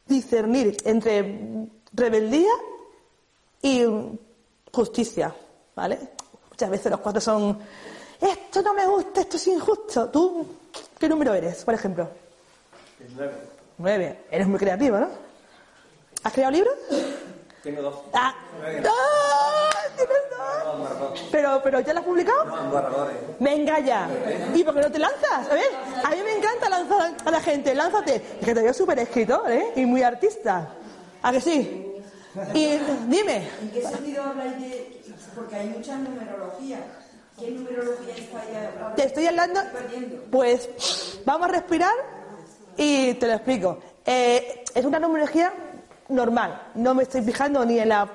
[0.06, 2.52] discernir entre rebeldía
[3.62, 3.84] y
[4.72, 5.34] justicia,
[5.76, 6.00] ¿vale?
[6.50, 7.58] Muchas veces los cuatro son,
[8.22, 10.10] esto no me gusta, esto es injusto.
[10.10, 10.48] ¿Tú
[11.00, 12.10] qué número eres, por ejemplo?
[13.00, 13.34] El nueve.
[13.78, 14.20] Nueve.
[14.32, 15.08] Eres muy creativo, ¿no?
[16.24, 16.74] ¿Has creado libros?
[17.62, 17.96] Tengo dos.
[18.14, 18.34] ¡Ah!
[18.64, 19.70] ¡Ah!
[19.96, 21.00] ¡Tienes dos!
[21.00, 21.14] No.
[21.32, 22.46] Pero, pero ¿ya lo has publicado?
[23.40, 24.10] No, ya.
[24.54, 25.50] ¿Y por qué no te lanzas?
[25.50, 25.70] A ver,
[26.04, 27.74] a mí me encanta lanzar a la gente.
[27.76, 28.16] Lánzate.
[28.16, 29.74] Es que te veo súper escritor, ¿eh?
[29.76, 30.70] Y muy artista.
[31.22, 32.04] ¿A que sí?
[32.54, 32.78] Y
[33.08, 33.50] dime.
[33.62, 35.02] ¿En qué sentido habláis de.?
[35.36, 36.80] Porque hay mucha numerología.
[37.40, 38.94] ¿Qué numerología está ahí?
[38.96, 39.60] Te estoy hablando.
[40.32, 41.94] Pues vamos a respirar
[42.76, 43.78] y te lo explico.
[44.06, 45.54] Eh, es una numerología
[46.10, 46.70] normal.
[46.76, 48.10] No me estoy fijando ni en la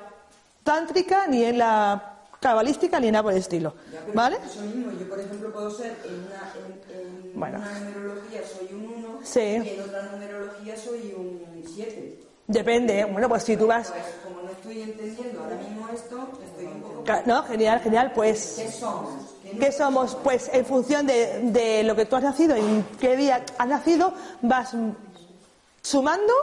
[0.63, 2.09] tántrica, ni en la
[2.39, 3.73] cabalística, ni nada por el estilo.
[4.13, 4.37] ¿Vale?
[4.45, 6.53] Eso mismo, yo por ejemplo puedo ser en una,
[6.91, 7.59] en, en Bueno.
[7.59, 9.39] una numerología soy un 1 Sí.
[9.39, 12.19] y en otra numerología soy un 7.
[12.47, 13.05] Depende.
[13.05, 13.89] Bueno, pues si tú vas.
[13.91, 17.03] Pues como no estoy entendiendo ahora mismo esto, estoy un poco.
[17.25, 18.11] No, genial, genial.
[18.13, 18.55] Pues.
[18.57, 19.09] ¿Qué somos?
[19.43, 20.15] ¿Qué ¿Qué somos?
[20.23, 24.13] Pues en función de, de lo que tú has nacido, en qué día has nacido,
[24.41, 24.73] vas
[25.81, 26.33] sumando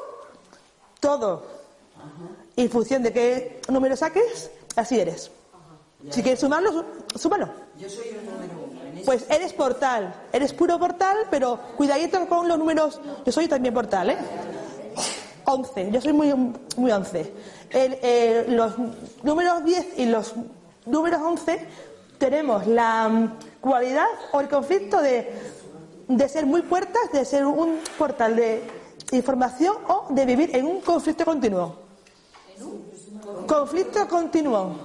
[1.01, 1.45] todo.
[2.57, 5.31] Y en función de qué número saques, así eres.
[6.11, 7.49] Si quieres sumarlo, sú- súmalo.
[7.79, 8.81] Yo soy un número 1.
[8.87, 13.01] En ese Pues eres portal, eres puro portal, pero cuidadito con los números.
[13.25, 14.17] Yo soy también portal, ¿eh?
[15.53, 16.33] 11, yo soy muy,
[16.77, 17.33] muy 11.
[17.71, 18.75] El, eh, los
[19.23, 20.35] números 10 y los
[20.87, 21.67] números 11
[22.19, 25.33] tenemos la mm, cualidad o el conflicto de,
[26.09, 28.63] de ser muy puertas, de ser un portal de
[29.13, 31.77] información o de vivir en un conflicto continuo.
[33.47, 34.77] Conflicto continuo.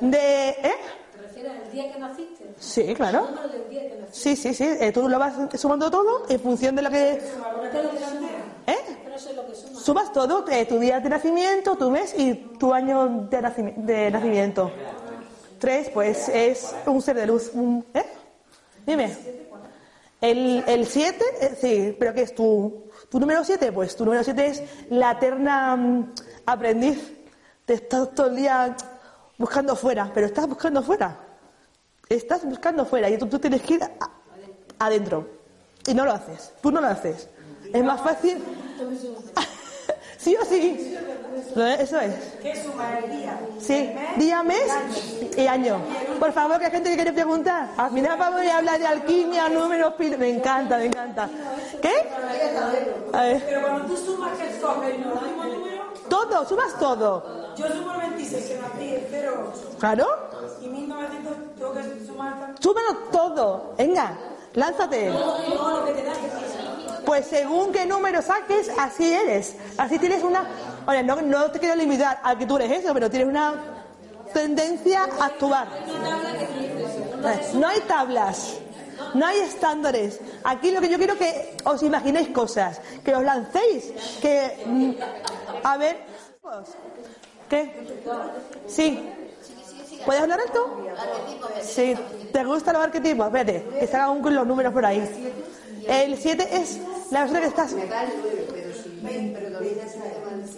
[0.00, 0.74] De, ¿eh?
[1.12, 2.54] ¿Te refieres al día que naciste?
[2.58, 3.26] Sí, claro.
[3.28, 4.36] Número del día que naciste.
[4.36, 4.64] Sí, sí, sí.
[4.64, 7.12] eh, tú lo vas sumando todo en función de lo que.
[8.66, 8.95] ¿Eh?
[9.16, 9.80] Es lo que suma.
[9.80, 14.70] Sumas todo, eh, tu día de nacimiento, tu mes y tu año de, de nacimiento.
[15.58, 17.50] Tres, pues es un ser de luz.
[17.94, 18.04] ¿Eh?
[18.86, 19.16] Dime.
[20.20, 23.70] El, el siete, eh, sí, pero ¿qué es tu, tu número siete?
[23.72, 26.12] Pues tu número siete es la eterna mm,
[26.46, 27.12] aprendiz.
[27.64, 28.76] Te estás todo el día
[29.38, 31.16] buscando fuera, pero estás buscando fuera.
[32.08, 33.90] Estás buscando fuera y tú, tú tienes que ir a-
[34.78, 35.26] adentro.
[35.86, 36.52] Y no lo haces.
[36.60, 37.28] Tú no lo haces.
[37.76, 38.42] Es más fácil.
[40.18, 40.96] sí o sí.
[41.78, 42.14] Eso es.
[42.42, 43.38] ¿Qué suma el día?
[43.60, 44.66] Sí, día, mes
[45.36, 45.78] y año.
[46.18, 47.68] Por favor, que hay gente que quiere preguntar.
[47.76, 51.28] A mí nada más voy a hablar de alquimia, números, pil- me encanta, me encanta.
[51.80, 51.92] ¿Qué?
[53.12, 57.54] A ver, Pero cuando tú sumas que escoges el número, todo, sumas todo.
[57.56, 60.06] yo sumo el 26 que nací, el 0, Claro,
[60.62, 63.74] y 1900 tengo que sumar súmalo todo.
[63.78, 64.16] Venga,
[64.54, 65.10] lánzate.
[65.10, 66.12] todo lo que te da
[67.06, 69.54] Pues según qué número saques, así eres.
[69.78, 70.44] Así tienes una...
[70.86, 73.54] Oye, no, te quiero limitar a que tú eres eso, pero tienes una
[74.34, 75.68] tendencia a actuar.
[77.54, 78.58] No hay tablas.
[79.14, 80.20] No hay estándares.
[80.42, 84.64] Aquí lo que yo quiero que os imaginéis cosas, que os lancéis, que...
[84.66, 84.90] mm,
[85.62, 85.96] A ver...
[87.48, 87.72] ¿Qué?
[88.66, 89.08] Sí.
[90.04, 90.84] ¿Puedes hablar alto?
[91.62, 91.94] Sí.
[92.32, 93.30] ¿Te gustan los arquetipos?
[93.30, 95.00] Vete, que con los números por ahí.
[95.88, 96.78] El 7 es
[97.10, 97.74] la persona que estás...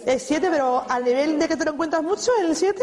[0.05, 2.81] Es 7, pero al nivel de que te lo encuentras mucho, el 7.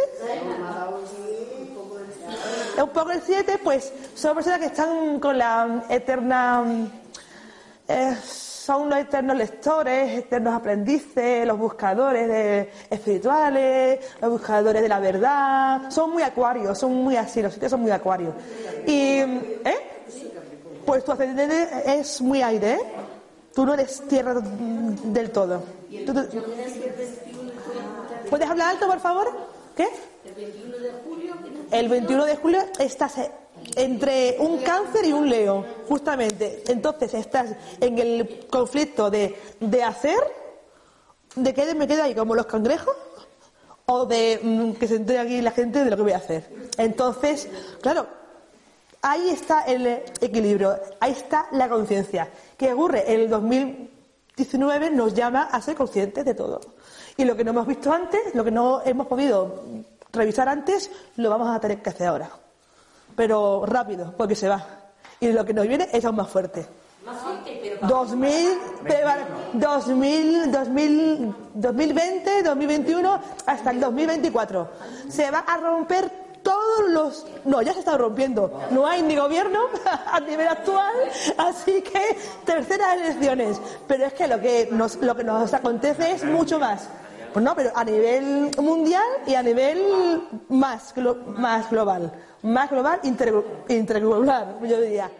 [2.83, 6.65] Un poco el 7, pues son personas que están con la eterna.
[7.89, 14.99] eh, son los eternos lectores, eternos aprendices, los buscadores de- espirituales, los buscadores de la
[14.99, 15.89] verdad.
[15.91, 18.35] Son muy acuarios, son muy así, los 7 son muy acuarios.
[18.87, 19.19] Y.
[19.21, 19.93] ¿Eh?
[20.87, 22.81] Pues tu ascendente es muy aire, ¿eh?
[23.55, 25.63] Tú no eres tierra del todo.
[28.31, 29.33] ¿Puedes hablar alto, por favor?
[29.75, 29.89] ¿Qué?
[31.71, 33.15] El 21 de julio estás
[33.75, 36.63] entre un cáncer y un leo, justamente.
[36.69, 40.19] Entonces estás en el conflicto de, de hacer,
[41.35, 42.95] de que me quede ahí como los cangrejos,
[43.87, 46.45] o de mm, que se entere aquí la gente de lo que voy a hacer.
[46.77, 47.49] Entonces,
[47.81, 48.07] claro,
[49.07, 49.87] ahí está el
[50.21, 52.29] equilibrio, ahí está la conciencia.
[52.57, 53.05] ¿Qué ocurre?
[53.15, 56.61] El 2019 nos llama a ser conscientes de todo.
[57.17, 59.63] Y lo que no hemos visto antes, lo que no hemos podido
[60.13, 62.29] revisar antes, lo vamos a tener que hacer ahora.
[63.15, 64.67] Pero rápido, porque se va.
[65.21, 66.67] Y lo que nos viene es aún más fuerte.
[67.87, 69.11] 2000, pero,
[69.53, 74.69] 2000, 2000, 2020, 2021, hasta el 2024.
[75.09, 77.27] Se va a romper todos los...
[77.45, 78.61] No, ya se está rompiendo.
[78.71, 79.59] No hay ni gobierno
[80.13, 80.93] a nivel actual,
[81.39, 83.61] así que terceras elecciones.
[83.89, 86.89] Pero es que lo que nos, acontece es mucho más.
[87.33, 89.83] Pues no, pero a nivel mundial y a nivel
[90.49, 90.95] más,
[91.37, 92.13] más global.
[92.43, 95.11] Más global, inter- interglobal, yo diría.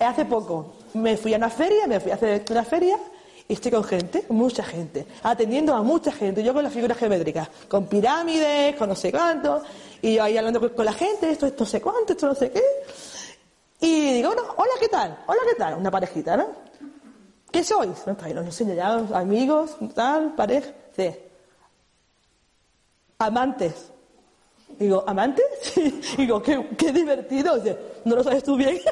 [0.00, 2.98] Hace poco me fui a una feria, me fui a hacer una feria
[3.48, 7.48] y estoy con gente, mucha gente, atendiendo a mucha gente, yo con las figuras geométricas,
[7.68, 9.62] con pirámides, con no sé cuánto,
[10.02, 12.62] y ahí hablando con, la gente, esto, esto no sé cuánto, esto no sé qué.
[13.80, 15.18] Y digo, bueno, hola, ¿qué tal?
[15.26, 15.74] Hola, ¿qué tal?
[15.74, 16.48] Una parejita, ¿no?
[17.50, 18.06] ¿Qué sois?
[18.06, 20.70] No, nos enseña ya, amigos, tal, pareja.
[20.96, 21.28] Dice,
[23.18, 23.92] amantes.
[24.78, 25.44] Digo, ¿amantes?
[25.62, 26.00] Sí.
[26.18, 27.56] Digo, qué, qué divertido.
[27.56, 28.78] Dice, ¿no lo sabes tú bien?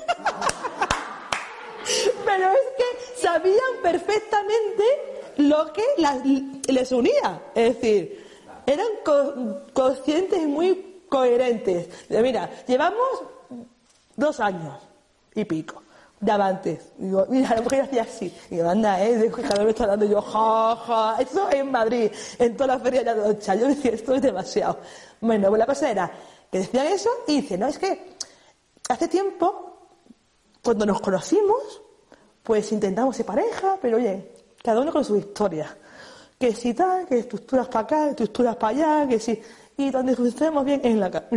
[2.25, 4.85] Pero es que sabían perfectamente
[5.39, 6.25] lo que las-
[6.69, 7.43] les unía.
[7.55, 8.27] Es decir,
[8.67, 9.35] eran co-
[9.73, 11.89] conscientes y muy coherentes.
[12.09, 13.23] Mira, llevamos
[14.17, 14.75] dos años
[15.33, 15.81] y pico
[16.19, 16.91] de amantes.
[16.99, 18.35] Digo, mira, la mujer hacía así.
[18.51, 21.17] Digo, anda, eh, cada vez me está dando yo, ja, ja.
[21.21, 23.55] Eso en Madrid, en toda la feria de la Docha.
[23.55, 24.79] Yo decía, esto es demasiado.
[25.21, 26.11] Bueno, pues la cosa era
[26.51, 28.17] que decían eso y dice, no, es que
[28.89, 29.89] hace tiempo
[30.65, 31.81] cuando nos conocimos,
[32.43, 34.33] pues intentamos ser pareja, pero oye,
[34.65, 35.77] cada uno con su historia.
[36.37, 39.41] Que si tal, que estructuras para acá, estructuras para allá, que si.
[39.77, 41.27] Y donde funcionemos bien es en la casa.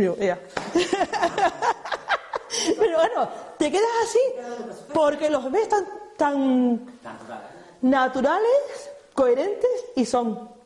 [2.78, 3.28] Pero bueno,
[3.58, 4.18] te quedas así
[4.92, 5.84] porque los ves tan,
[6.16, 6.80] tan
[7.82, 10.56] naturales, coherentes y son.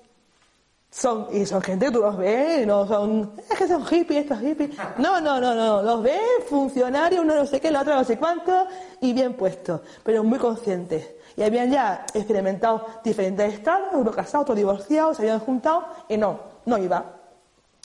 [0.90, 4.40] Son, y son gente que tú los ves, no son, es que son hippies, estos
[4.40, 4.76] hippies.
[4.98, 6.20] No, no, no, no, los ves
[6.50, 8.66] funcionarios, uno no sé qué, la otra no sé cuánto,
[9.00, 11.12] y bien puestos, pero muy conscientes.
[11.34, 16.38] Y habían ya experimentado diferentes estados, uno casado, otro divorciado, se habían juntado, y no,
[16.66, 17.21] no iba.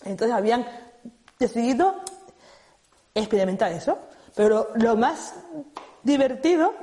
[0.04, 0.66] Entonces habían
[1.40, 1.96] decidido
[3.14, 3.98] experimentar eso.
[4.36, 5.34] Pero lo, más
[6.04, 6.74] divertido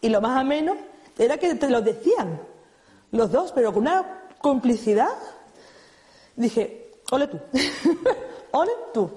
[0.00, 0.76] y lo más ameno
[1.18, 2.40] era que te lo decían
[3.12, 5.10] los dos, pero con una complicidad.
[6.36, 7.38] Dije, ole tú,
[8.52, 9.10] ole tú,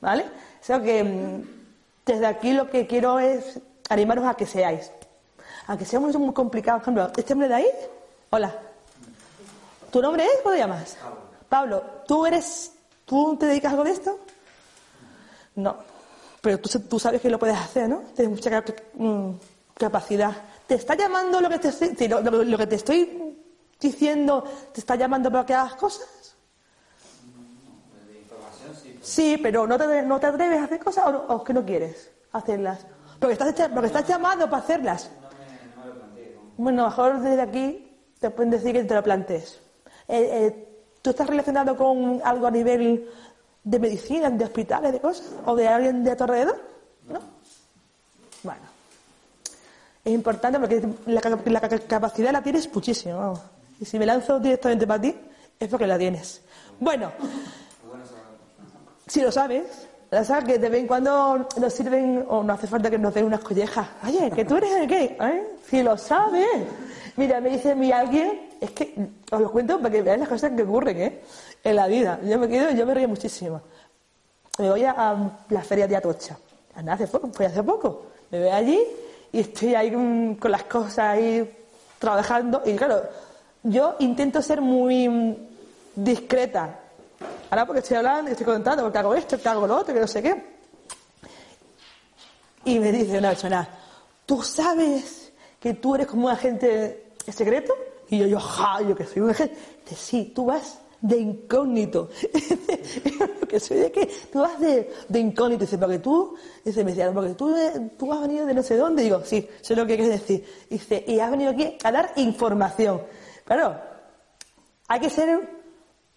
[0.00, 0.24] ¿vale?
[0.24, 1.42] O sea que mm,
[2.04, 4.90] desde aquí lo que quiero es animaros a que seáis,
[5.66, 6.82] a que seamos muy complicados.
[6.82, 7.68] Por ejemplo, este hombre de ahí,
[8.30, 8.52] hola.
[9.90, 10.40] ¿Tu nombre es?
[10.42, 10.96] ¿Cómo te llamas?
[11.52, 11.84] Pablo.
[12.08, 12.72] ¿tú eres,
[13.04, 14.18] tú te dedicas algo de esto?
[15.56, 15.76] No,
[16.40, 17.98] pero tú, tú sabes que lo puedes hacer, ¿no?
[18.16, 19.30] Tienes mucha mm,
[19.76, 20.32] capacidad.
[20.66, 23.36] ¿Te está llamando lo que te estoy,
[23.78, 26.34] diciendo, te está llamando para que hagas cosas?
[29.02, 31.66] Sí, pero ¿no te, no te atreves a hacer cosas o, no- o que no
[31.66, 32.86] quieres hacerlas?
[33.18, 35.10] Porque estás, porque estás llamado para hacerlas.
[36.56, 39.60] Bueno, mejor desde aquí te pueden decir que te lo plantees.
[40.08, 40.71] Eh, eh,
[41.02, 43.08] ¿Tú estás relacionado con algo a nivel
[43.64, 45.26] de medicina, de hospitales, de cosas?
[45.46, 46.56] ¿O de alguien de tu alrededor?
[47.08, 47.18] ¿No?
[48.42, 48.60] Bueno.
[50.04, 53.34] Es importante porque la, la ca- capacidad la tienes muchísimo.
[53.80, 55.14] Y si me lanzo directamente para ti,
[55.58, 56.40] es porque la tienes.
[56.80, 57.12] Bueno,
[59.06, 62.66] si lo sabes, La verdad que de vez en cuando nos sirven, o no hace
[62.66, 63.86] falta que nos den unas collejas.
[64.06, 65.56] Oye, que tú eres el gay, ¿eh?
[65.68, 66.46] Si lo sabes.
[67.16, 68.94] Mira, me dice mi alguien, es que
[69.28, 71.20] os lo cuento para que veáis las cosas que ocurren, ¿eh?
[71.64, 72.20] En la vida.
[72.22, 73.60] Yo me quedo, yo me río muchísimo.
[74.58, 76.38] Me voy a, la feria de Atocha.
[76.86, 78.06] Hace poco, fue hace poco.
[78.30, 78.80] Me voy allí
[79.32, 81.66] y estoy ahí con, las cosas ahí
[81.98, 82.62] trabajando.
[82.64, 83.02] Y claro,
[83.64, 85.36] yo intento ser muy
[85.96, 86.78] discreta.
[87.50, 90.06] Ahora porque estoy hablando, estoy contando, porque hago esto, que hago lo otro, que no
[90.06, 90.52] sé qué.
[92.64, 93.68] Y me dice una persona,
[94.24, 97.74] ¿tú sabes que tú eres como un agente secreto?
[98.12, 99.28] Y yo, yo, ja, yo que soy un.
[99.28, 99.50] Dice,
[99.96, 102.10] sí, tú vas de incógnito.
[103.48, 104.06] que soy de qué?
[104.30, 105.64] Tú vas de, de incógnito.
[105.64, 108.76] Dice, porque tú, dice, me decía, porque tú, eh, tú has venido de no sé
[108.76, 109.02] dónde.
[109.02, 110.44] Digo, sí, sé lo que quieres decir.
[110.68, 113.00] Dice, y has venido aquí a dar información.
[113.46, 113.80] Claro,
[114.88, 115.48] hay que ser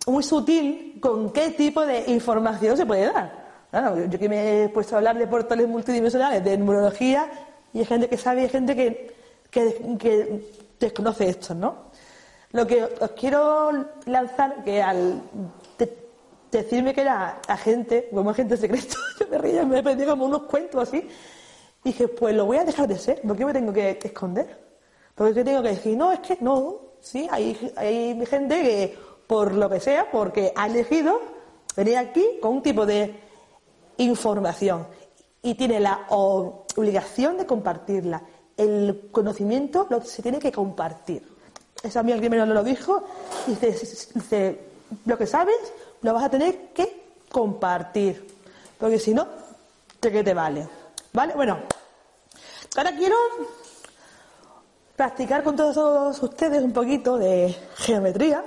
[0.05, 3.67] muy sutil con qué tipo de información se puede dar.
[3.71, 7.31] Claro, yo que me he puesto a hablar de portales multidimensionales, de numerología,
[7.71, 9.15] y hay gente que sabe y hay gente que,
[9.49, 11.91] que desconoce esto, ¿no?
[12.51, 13.71] Lo que os quiero
[14.05, 15.21] lanzar, que al
[15.77, 16.07] de-
[16.51, 20.87] decirme que era agente, como agente secreto, yo me reía, me aprendí como unos cuentos
[20.87, 21.07] así,
[21.83, 24.63] dije, pues lo voy a dejar de ser, ¿por qué me tengo que, esconder?
[25.13, 28.97] Porque qué tengo que decir, no, es que no, sí, hay, hay gente que,
[29.27, 31.19] por lo que sea, porque ha elegido
[31.75, 33.19] venir aquí con un tipo de
[33.97, 34.87] información
[35.41, 38.23] y tiene la obligación de compartirla.
[38.57, 41.27] El conocimiento lo, se tiene que compartir.
[41.83, 43.03] Eso a mí alguien me lo dijo.
[43.47, 44.59] Dice,
[45.05, 45.57] lo que sabes
[46.01, 48.25] lo vas a tener que compartir.
[48.79, 49.27] Porque si no,
[50.01, 50.67] ¿de qué te vale?
[51.13, 51.33] ¿Vale?
[51.33, 51.59] Bueno,
[52.77, 53.15] ahora quiero
[54.95, 58.43] practicar con todos ustedes un poquito de geometría.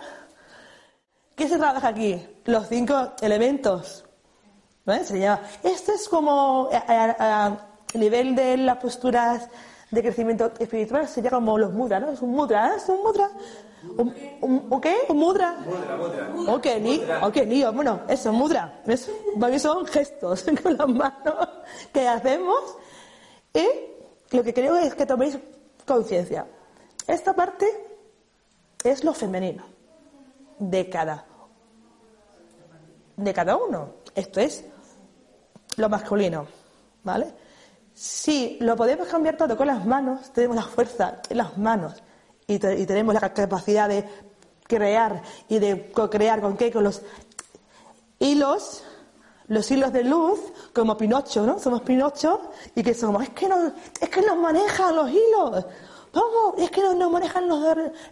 [1.37, 2.27] ¿Qué se trabaja aquí?
[2.47, 4.05] Los cinco elementos.
[4.85, 5.05] ¿Vale?
[5.05, 5.43] Se llama.
[5.63, 7.59] Esto es como a- a
[7.95, 9.49] nivel de las posturas
[9.91, 12.11] de crecimiento espiritual, sería como los mudras, ¿no?
[12.11, 12.77] Es un mudra, ¿eh?
[12.77, 13.31] Es un mudra.
[13.97, 14.95] ¿Un, un, ¿un qué?
[15.09, 15.55] ¿Un mudra?
[15.65, 16.55] Mudra, mudra.
[16.55, 18.83] Ok, ni, ok, ni, bueno, eso, mudra.
[18.87, 21.49] Eso, para mí son gestos con las manos
[21.93, 22.77] que hacemos.
[23.55, 25.39] Y lo que creo es que toméis
[25.87, 26.47] conciencia.
[27.07, 27.67] Esta parte
[28.85, 29.65] es lo femenino
[30.59, 31.25] de cada,
[33.17, 33.95] de cada uno.
[34.15, 34.65] Esto es
[35.77, 36.47] lo masculino,
[37.05, 37.33] ¿vale?
[38.01, 42.01] Si lo podemos cambiar todo con las manos, tenemos la fuerza en las manos
[42.47, 44.09] y, te- y tenemos la capacidad de
[44.69, 47.03] crear y de co-crear con qué, con los
[48.21, 48.85] hilos,
[49.49, 50.39] los hilos de luz,
[50.73, 51.59] como Pinocho, ¿no?
[51.59, 52.41] Somos Pinocho
[52.77, 55.67] y que somos, es que nos, es que nos manejan los hilos,
[56.13, 57.61] vamos, es que nos, nos manejan los,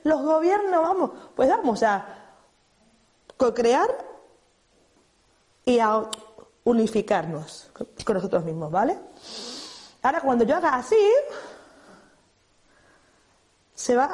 [0.02, 2.04] los gobiernos, vamos, pues vamos a
[3.36, 3.88] co-crear
[5.64, 6.02] y a
[6.64, 7.70] unificarnos
[8.04, 8.98] con nosotros mismos, ¿vale?
[10.06, 10.96] Ahora, cuando yo haga así,
[13.74, 14.04] se va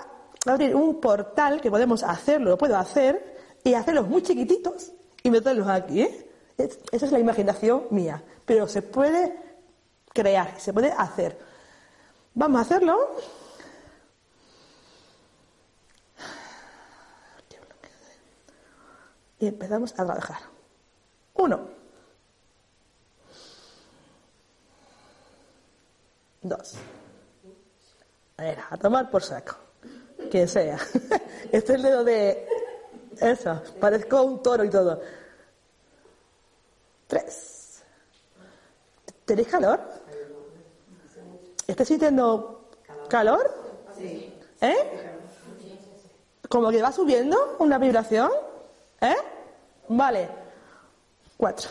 [0.47, 4.90] a abrir un portal que podemos hacerlo, lo puedo hacer, y hacerlos muy chiquititos
[5.22, 6.30] y meterlos aquí, ¿eh?
[6.57, 9.38] Es- esa es la imaginación mía, pero se puede
[10.14, 11.38] crear, se puede hacer.
[12.32, 12.97] Vamos a hacerlo.
[19.40, 20.38] Y empezamos a trabajar.
[21.34, 21.82] Uno.
[26.43, 26.74] Dos.
[28.36, 29.57] A ver, a tomar por saco.
[30.30, 30.76] Quien sea.
[31.53, 32.47] Este es el dedo de.
[33.20, 33.62] Eso.
[33.78, 35.01] Parezco un toro y todo.
[37.07, 37.82] Tres.
[39.24, 39.80] ¿Tenéis calor?
[41.66, 42.70] ¿Estáis sintiendo
[43.09, 43.55] calor?
[43.97, 44.34] Sí.
[44.61, 44.76] ¿Eh?
[46.49, 48.30] Como que va subiendo una vibración.
[49.01, 49.16] ¿Eh?
[49.88, 50.28] Vale.
[51.36, 51.70] Cuatro.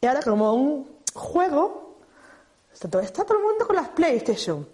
[0.00, 1.87] Y ahora como un juego,
[2.80, 4.66] está todo, el mundo con las PlayStation.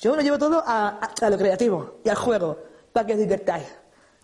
[0.00, 2.58] Yo lo llevo todo a, a- lo creativo y al juego,
[2.92, 3.66] para que os divirtáis.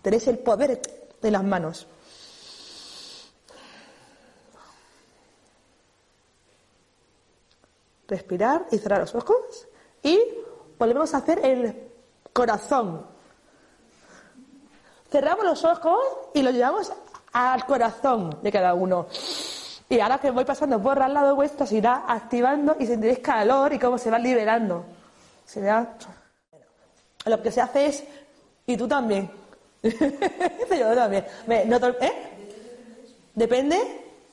[0.02, 0.80] Tenéis el poder
[1.22, 1.86] en las manos.
[8.08, 9.66] Respirar y cerrar los ojos.
[10.02, 10.18] Y
[10.78, 11.88] volvemos a hacer el
[12.32, 13.06] corazón.
[15.10, 15.98] Cerramos los ojos
[16.34, 16.92] y lo llevamos
[17.32, 19.06] al corazón de cada uno.
[19.92, 23.74] Y ahora que voy pasando por al lado vuestro, se irá activando y sentiréis calor
[23.74, 24.86] y cómo se va liberando.
[25.44, 25.86] Se irá-
[27.26, 28.02] Lo que se hace es,
[28.64, 29.30] y tú también.
[29.82, 31.26] Yo también.
[31.46, 32.12] Me- no ¿eh?
[33.34, 33.76] Depende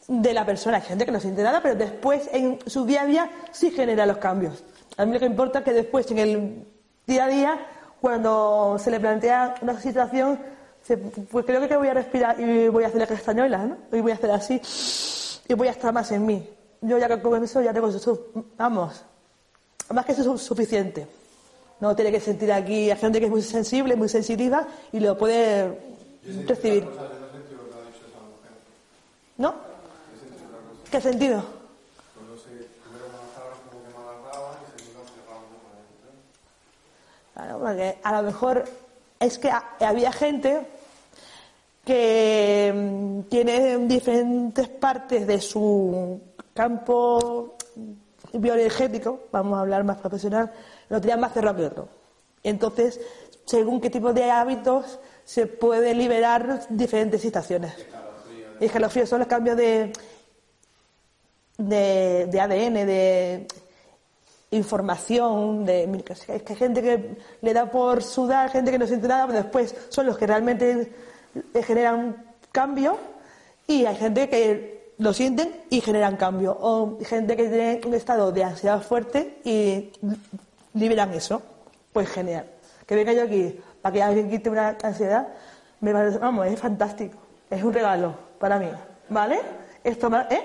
[0.08, 0.78] de la persona.
[0.78, 4.06] Hay gente que no siente nada, pero después en su día a día sí genera
[4.06, 4.64] los cambios.
[4.96, 6.68] A mí lo que importa es que después en el
[7.06, 7.68] día a día,
[8.00, 10.40] cuando se le plantea una situación,
[10.84, 13.08] se- pues creo que voy a respirar y voy a hacer la
[13.66, 13.78] ¿no?
[13.92, 14.62] Y voy a hacer así
[15.50, 16.48] y voy a estar más en mí.
[16.82, 19.02] Yo ya que con eso ya tengo, su- vamos,
[19.92, 21.08] más que eso es suficiente.
[21.82, 25.18] No tiene que sentir aquí, hay gente que es muy sensible, muy sensitiva y lo
[25.18, 25.78] puede
[26.48, 26.84] recibir.
[29.38, 29.56] ¿No?
[30.92, 31.44] ¿Qué sentido?
[37.34, 38.66] Claro, porque a lo mejor
[39.20, 40.68] es que ha- había gente
[41.90, 46.22] que mm, tiene diferentes partes de su
[46.54, 47.56] campo
[48.32, 50.52] bioenergético, vamos a hablar más profesional,
[50.88, 51.90] lo tenía más cerrado que otro.
[52.44, 53.02] Entonces,
[53.44, 57.74] según qué tipo de hábitos, se puede liberar diferentes situaciones.
[58.60, 59.92] Y escalofríos son los cambios de,
[61.58, 63.48] de, de ADN, de
[64.52, 69.08] información, de es que hay gente que le da por sudar, gente que no siente
[69.08, 71.09] nada, pero después son los que realmente
[71.54, 72.98] le generan cambio
[73.68, 78.32] y hay gente que lo sienten y generan cambio o gente que tiene un estado
[78.32, 79.92] de ansiedad fuerte y
[80.74, 81.42] liberan eso,
[81.94, 82.46] pues genial.
[82.86, 85.28] Que venga yo aquí para que alguien quite una ansiedad,
[85.80, 87.18] me parece, vamos, es fantástico,
[87.50, 88.68] es un regalo para mí,
[89.08, 89.40] ¿vale?
[89.84, 90.42] Esto, ¿eh?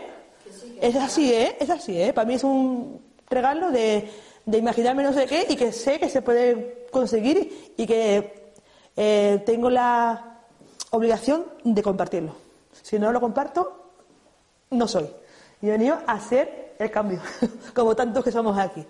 [0.80, 1.56] Es así, ¿eh?
[1.58, 2.12] Es así, ¿eh?
[2.12, 4.08] Para mí es un regalo de,
[4.46, 8.52] de imaginarme no sé qué y que sé que se puede conseguir y que
[8.96, 10.33] eh, tengo la
[10.96, 12.34] obligación de compartirlo.
[12.82, 13.90] Si no lo comparto,
[14.70, 15.08] no soy.
[15.62, 17.20] Y he venido a hacer el cambio,
[17.74, 18.84] como tantos que somos aquí.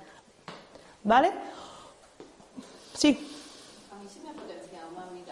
[1.03, 1.31] ¿Vale?
[2.95, 3.11] Sí.
[3.93, 5.23] A mí sí me ha potenciado más mi.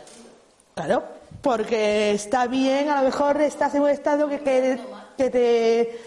[0.75, 1.03] Claro,
[1.41, 4.81] porque está bien, a lo mejor estás en un estado que, que,
[5.16, 6.01] que te.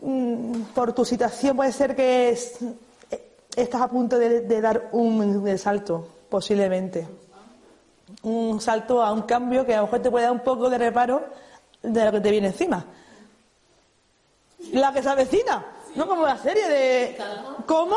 [0.00, 2.58] mm, Por tu situación puede ser que es-
[3.10, 7.06] eh, estás a punto de, de dar un, un salto, posiblemente.
[8.22, 10.78] Un salto a un cambio que a lo mejor te puede dar un poco de
[10.78, 11.24] reparo
[11.82, 12.84] de lo que te viene encima.
[14.72, 17.18] La que se avecina, no como la serie de.
[17.66, 17.96] ¿Cómo?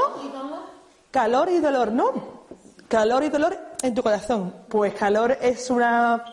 [1.11, 2.43] Calor y dolor, ¿no?
[2.87, 4.53] Calor y dolor en tu corazón.
[4.69, 6.23] Pues calor es una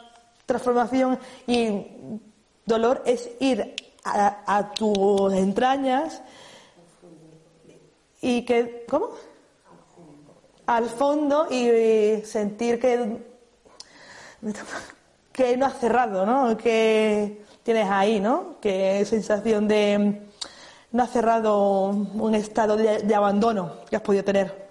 [0.47, 1.87] transformación y
[2.65, 3.75] dolor es ir
[4.05, 6.23] a, a tus entrañas
[8.21, 9.11] y que, ¿cómo?
[10.67, 13.30] Al fondo y sentir que,
[15.33, 16.57] que no has cerrado, ¿no?
[16.57, 18.57] Que tienes ahí, ¿no?
[18.61, 20.23] Que sensación de
[20.93, 24.69] no has cerrado un estado de, de abandono que has podido tener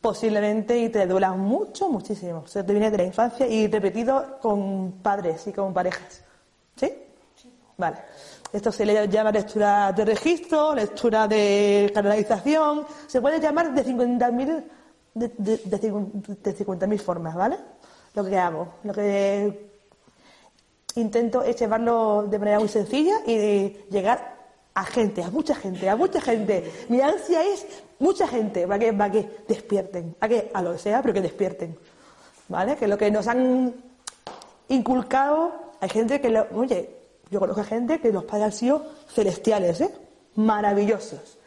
[0.00, 2.42] posiblemente y te duela mucho, muchísimo.
[2.44, 6.22] O sea, te viene de la infancia y repetido con padres y con parejas.
[6.76, 6.92] ¿Sí?
[7.76, 7.98] Vale.
[8.52, 12.84] Esto se le llama lectura de registro, lectura de canalización.
[13.06, 14.64] Se puede llamar de 50.000
[15.14, 16.10] de, de, de, cincu-
[16.42, 17.56] de 50.000 formas, ¿vale?
[18.14, 18.74] Lo que hago.
[18.84, 19.70] Lo que
[20.96, 24.34] intento es llevarlo de manera muy sencilla y llegar
[24.74, 26.72] a gente, a mucha gente, a mucha gente.
[26.88, 27.66] Mi ansia es
[27.98, 31.20] mucha gente, para que, para que despierten, a que a lo que sea, pero que
[31.20, 31.78] despierten.
[32.48, 32.76] ¿Vale?
[32.76, 33.74] Que lo que nos han
[34.68, 36.90] inculcado, hay gente que, lo, oye,
[37.30, 39.94] yo conozco a gente que los padres han sido celestiales, ¿eh?
[40.36, 41.38] Maravillosos.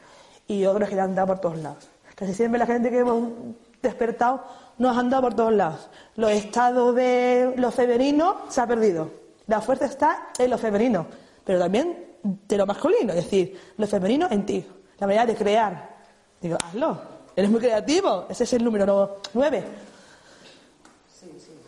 [0.48, 1.88] Y otros que han dado por todos lados.
[2.16, 3.30] Casi siempre la gente que hemos
[3.82, 4.44] despertado
[4.78, 5.90] nos han dado por todos lados.
[6.16, 9.10] Los estados de lo femenino se ha perdido.
[9.48, 11.08] La fuerza está en lo femenino,
[11.44, 14.66] pero también de lo masculino, es decir, lo femenino en ti.
[15.00, 15.98] La manera de crear.
[16.42, 17.18] Digo, hazlo.
[17.36, 18.26] Eres muy creativo.
[18.30, 19.64] Ese es el número nueve.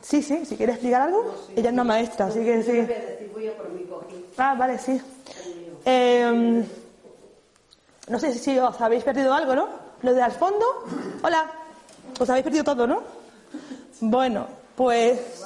[0.01, 1.36] Sí, sí, si quieres explicar algo.
[1.55, 2.88] Ella es una maestra, así que sí.
[4.38, 4.99] Ah, vale, sí.
[5.86, 6.64] Eh,
[8.07, 9.68] no sé si os habéis perdido algo, ¿no?
[10.01, 10.66] Lo de al fondo.
[11.22, 11.59] Hola.
[12.20, 13.01] Os habéis perdido todo, ¿no?
[14.01, 15.43] Bueno, pues.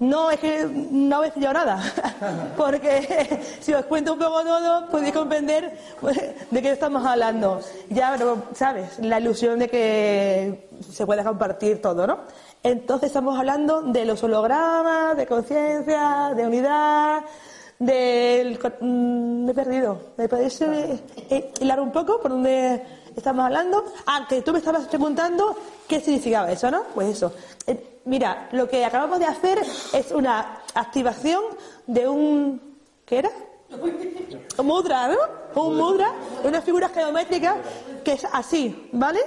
[0.00, 1.82] No, es que no habéis pillado nada.
[2.56, 6.18] Porque si os cuento un poco todo, podéis comprender pues,
[6.50, 7.60] de qué estamos hablando.
[7.90, 8.98] Ya, pero, ¿sabes?
[9.00, 12.20] La ilusión de que se pueda compartir todo, ¿no?
[12.62, 17.22] Entonces estamos hablando de los hologramas, de conciencia, de unidad,
[17.78, 18.58] del...
[18.80, 19.98] mm, Me he perdido.
[20.16, 22.82] ¿Me podéis eh, eh, hilar un poco por donde
[23.20, 23.84] estamos hablando?
[24.06, 25.56] Ah, que tú me estabas preguntando
[25.86, 26.84] qué significaba eso, ¿no?
[26.94, 27.32] Pues eso.
[27.66, 29.58] Eh, mira, lo que acabamos de hacer
[29.92, 31.42] es una activación
[31.86, 32.60] de un...
[33.04, 33.30] ¿Qué era?
[34.58, 35.62] Un mudra, ¿no?
[35.62, 36.12] Un mudra,
[36.44, 37.56] una figura geométrica
[38.04, 39.20] que es así, ¿vale?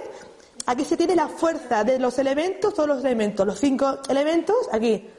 [0.65, 5.09] Aquí se tiene la fuerza de los elementos, todos los elementos, los cinco elementos, aquí.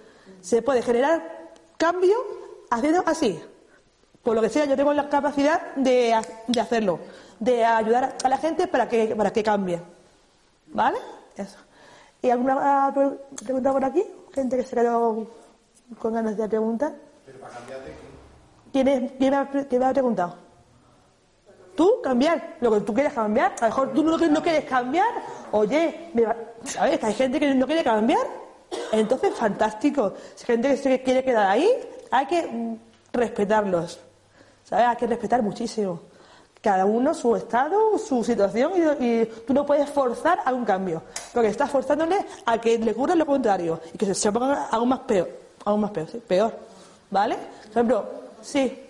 [0.41, 2.17] Se puede generar cambio
[2.71, 3.41] haciendo así.
[4.23, 6.19] Por lo que sea, yo tengo la capacidad de,
[6.49, 6.99] de hacerlo,
[7.45, 9.81] de ayudar a la gente para que, para que cambie.
[10.69, 10.99] ¿Vale?
[11.37, 11.59] Eso.
[12.23, 14.03] ¿Y alguna ah, pre- pregunta por aquí?
[14.33, 15.27] Gente que se quedó
[15.99, 16.93] con ganas de preguntar.
[18.73, 20.37] ¿Quién, es, quién, ha, quién me ha preguntado?
[21.77, 22.01] ¿Tú?
[22.03, 22.57] ¿Cambiar?
[22.61, 23.53] Lo que tú quieres cambiar.
[23.61, 25.07] A lo mejor tú no, no quieres cambiar.
[25.53, 26.99] Oye, me va- ¿sabes?
[26.99, 28.27] Que hay gente que no quiere cambiar.
[28.93, 30.15] Entonces, fantástico.
[30.35, 31.69] Si hay gente que se quiere quedar ahí,
[32.11, 32.77] hay que mm,
[33.13, 34.01] respetarlos.
[34.65, 34.87] ¿Sabes?
[34.87, 36.01] Hay que respetar muchísimo.
[36.65, 41.03] Cada uno su estado, su situación y, y tú no puedes forzar a un cambio.
[41.35, 44.89] Porque estás forzándole a que le ocurra lo contrario y que se, se ponga aún
[44.89, 45.29] más peor.
[45.67, 46.55] Aún más peor, sí, peor.
[47.11, 47.37] ¿Vale?
[47.65, 48.05] Por ejemplo,
[48.41, 48.81] sí.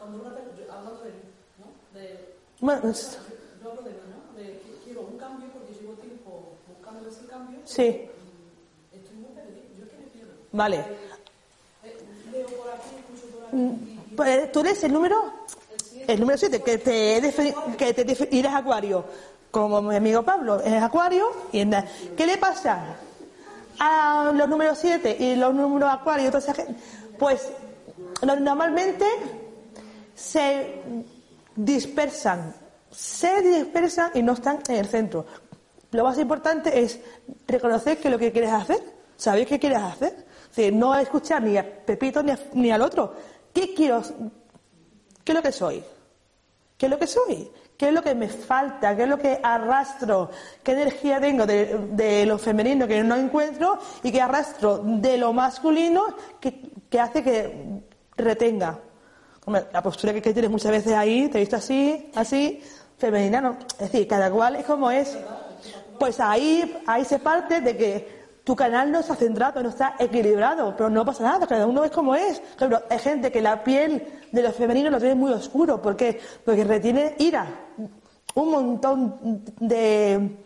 [0.00, 1.10] Cuando una persona, yo hablo de,
[1.60, 2.00] ¿no?
[2.00, 3.18] De, Bueno, es-
[3.62, 4.38] yo hablo de mí, ¿no?
[4.42, 7.60] De que quiero un cambio porque llevo tiempo buscando ese cambio.
[7.64, 8.10] sí.
[8.92, 9.62] Estoy muy perdido.
[9.78, 10.32] Yo que me pierdo.
[10.50, 10.76] Vale.
[11.84, 11.96] Eh.
[13.52, 15.16] Mm, pues, ¿Tú eres el número?
[16.06, 17.20] El número 7, que te,
[17.76, 19.04] que te defi- y eres acuario.
[19.50, 21.28] Como mi amigo Pablo, es acuario.
[21.52, 21.74] Y en
[22.16, 22.96] ¿Qué le pasa
[23.78, 26.26] a los números 7 y los números acuario?
[26.28, 26.74] toda esa gente?
[27.18, 27.48] Pues
[28.22, 29.04] no- normalmente
[30.14, 30.82] se
[31.54, 32.54] dispersan,
[32.90, 35.26] se dispersan y no están en el centro.
[35.92, 37.00] Lo más importante es
[37.46, 38.78] reconocer que lo que quieres hacer,
[39.16, 40.26] saber qué quieres hacer.
[40.48, 43.14] Decir, no escuchar ni a Pepito ni, ni al otro.
[43.52, 44.02] ¿Qué quiero?
[45.24, 45.82] ¿Qué es lo que soy?
[46.76, 47.50] ¿Qué es lo que soy?
[47.76, 48.94] ¿Qué es lo que me falta?
[48.96, 50.30] ¿Qué es lo que arrastro?
[50.62, 56.04] ¿Qué energía tengo de, lo femenino que no encuentro y que arrastro de lo masculino
[56.40, 57.82] que, hace que
[58.16, 58.78] retenga?
[59.72, 62.62] La postura que, que tienes muchas veces ahí, te he visto así, así,
[62.98, 63.58] femenina, no.
[63.72, 65.16] Es decir, cada cual es como es.
[65.98, 70.72] Pues ahí, ahí se parte de que tu canal no está centrado, no está equilibrado,
[70.76, 72.38] pero no pasa nada, cada uno es como es.
[72.38, 75.96] Por ejemplo, hay gente que la piel de los femeninos lo tiene muy oscuro, ¿por
[75.96, 76.20] qué?
[76.44, 77.44] Porque retiene ira,
[78.36, 80.36] un montón de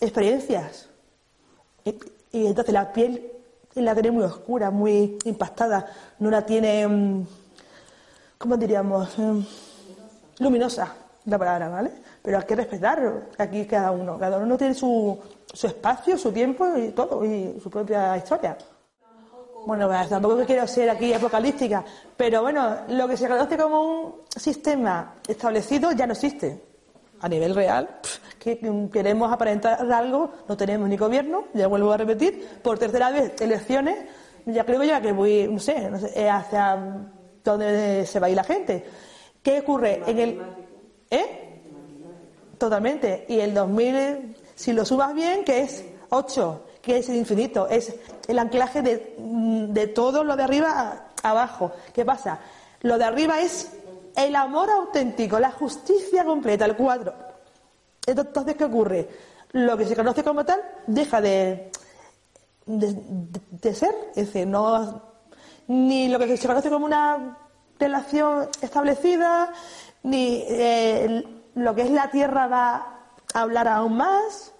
[0.00, 0.88] experiencias.
[1.84, 3.30] Y, entonces la piel
[3.76, 5.86] la tiene muy oscura, muy impactada,
[6.18, 7.26] no la tiene, mm,
[8.38, 9.16] ¿cómo diríamos?
[9.16, 9.38] Mm,
[10.40, 10.96] luminosa,
[11.26, 11.92] la palabra, ¿vale?
[12.22, 14.18] Pero hay que respetar aquí cada uno.
[14.18, 15.16] Cada uno tiene su,
[15.52, 18.56] su espacio, su tiempo y todo, y su propia historia.
[19.66, 21.84] Bueno, pues, tampoco quiero ser aquí apocalíptica,
[22.16, 26.64] pero bueno, lo que se conoce como un sistema establecido ya no existe.
[27.20, 27.98] A nivel real,
[28.38, 28.60] que
[28.92, 33.96] queremos aparentar algo, no tenemos ni gobierno, ya vuelvo a repetir, por tercera vez elecciones,
[34.46, 36.78] ya creo ya que voy, no sé, no sé eh, hacia
[37.42, 38.84] dónde se va a ir la gente.
[39.42, 40.42] ¿Qué ocurre en el...
[41.10, 41.60] ¿Eh?
[42.58, 43.24] Totalmente.
[43.28, 47.94] Y el 2000, si lo subas bien, que es 8, que es el infinito, es
[48.26, 51.70] el anclaje de, de todo lo de arriba a abajo.
[51.94, 52.40] ¿Qué pasa?
[52.80, 53.70] Lo de arriba es
[54.16, 57.14] el amor auténtico, la justicia completa, el 4.
[58.04, 59.08] Entonces, ¿qué ocurre?
[59.52, 61.70] Lo que se conoce como tal deja de,
[62.66, 62.96] de,
[63.62, 65.02] de ser, es decir, no,
[65.68, 67.38] ni lo que se conoce como una
[67.78, 69.52] relación establecida,
[70.02, 72.97] ni eh, lo que es la tierra va
[73.34, 74.52] hablar aún más,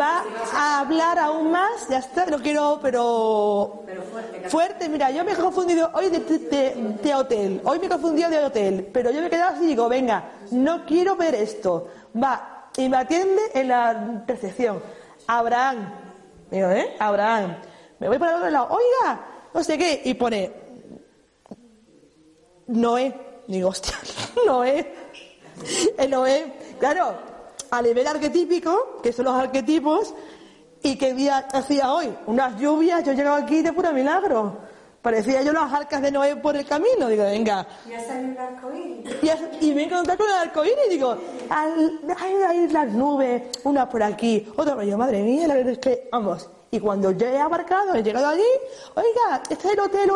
[0.00, 0.24] va
[0.54, 3.84] a hablar aún más, ya está, no quiero, pero
[4.48, 8.88] fuerte, mira, yo me he confundido hoy de hotel, hoy me he confundido de hotel,
[8.92, 11.88] pero yo me he quedado así y digo, venga, no quiero ver esto,
[12.22, 14.82] va, y me atiende en la recepción,
[15.26, 15.92] Abraham,
[16.50, 16.96] digo, ¿eh?
[16.98, 17.56] Abraham,
[17.98, 19.20] me voy para el otro lado, oiga,
[19.52, 20.52] no sé qué, y pone,
[22.68, 23.94] Noé, digo, hostia,
[24.46, 24.94] Noé,
[25.98, 27.14] el Noé, claro,
[27.70, 30.14] a nivel arquetípico, que son los arquetipos,
[30.82, 34.58] y qué día hacía hoy, unas lluvias, yo he llegado aquí de puro milagro.
[35.02, 37.64] Parecía yo las arcas de Noé por el camino, digo, venga.
[37.88, 39.06] Ya salió el arcoíris.
[39.60, 41.16] Y, y me he encontrado con el arcoíris, digo,
[41.48, 45.72] al- hay, hay las nubes, una por aquí, otra por allá, madre mía, la verdad
[45.74, 46.50] es que, vamos.
[46.72, 48.42] Y cuando yo he abarcado, he llegado allí,
[48.96, 50.10] oiga, este es el hotel,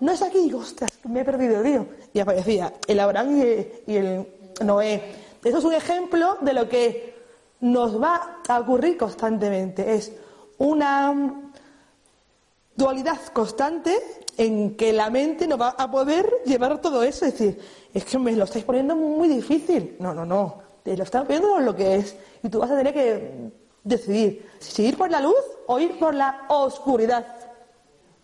[0.00, 1.86] no es aquí, digo, ostras, me he perdido, tío.
[2.12, 4.26] Y aparecía el Abraham y, y el
[4.64, 5.02] Noé.
[5.42, 7.14] Eso es un ejemplo de lo que
[7.60, 9.94] nos va a ocurrir constantemente.
[9.94, 10.12] Es
[10.58, 11.42] una
[12.76, 13.94] dualidad constante
[14.36, 17.26] en que la mente no va a poder llevar todo eso.
[17.26, 17.60] Es decir,
[17.92, 19.96] es que me lo estáis poniendo muy difícil.
[20.00, 20.62] No, no, no.
[20.82, 22.16] Te lo están poniendo lo que es.
[22.42, 23.50] Y tú vas a tener que
[23.82, 25.34] decidir si ir por la luz
[25.66, 27.26] o ir por la oscuridad.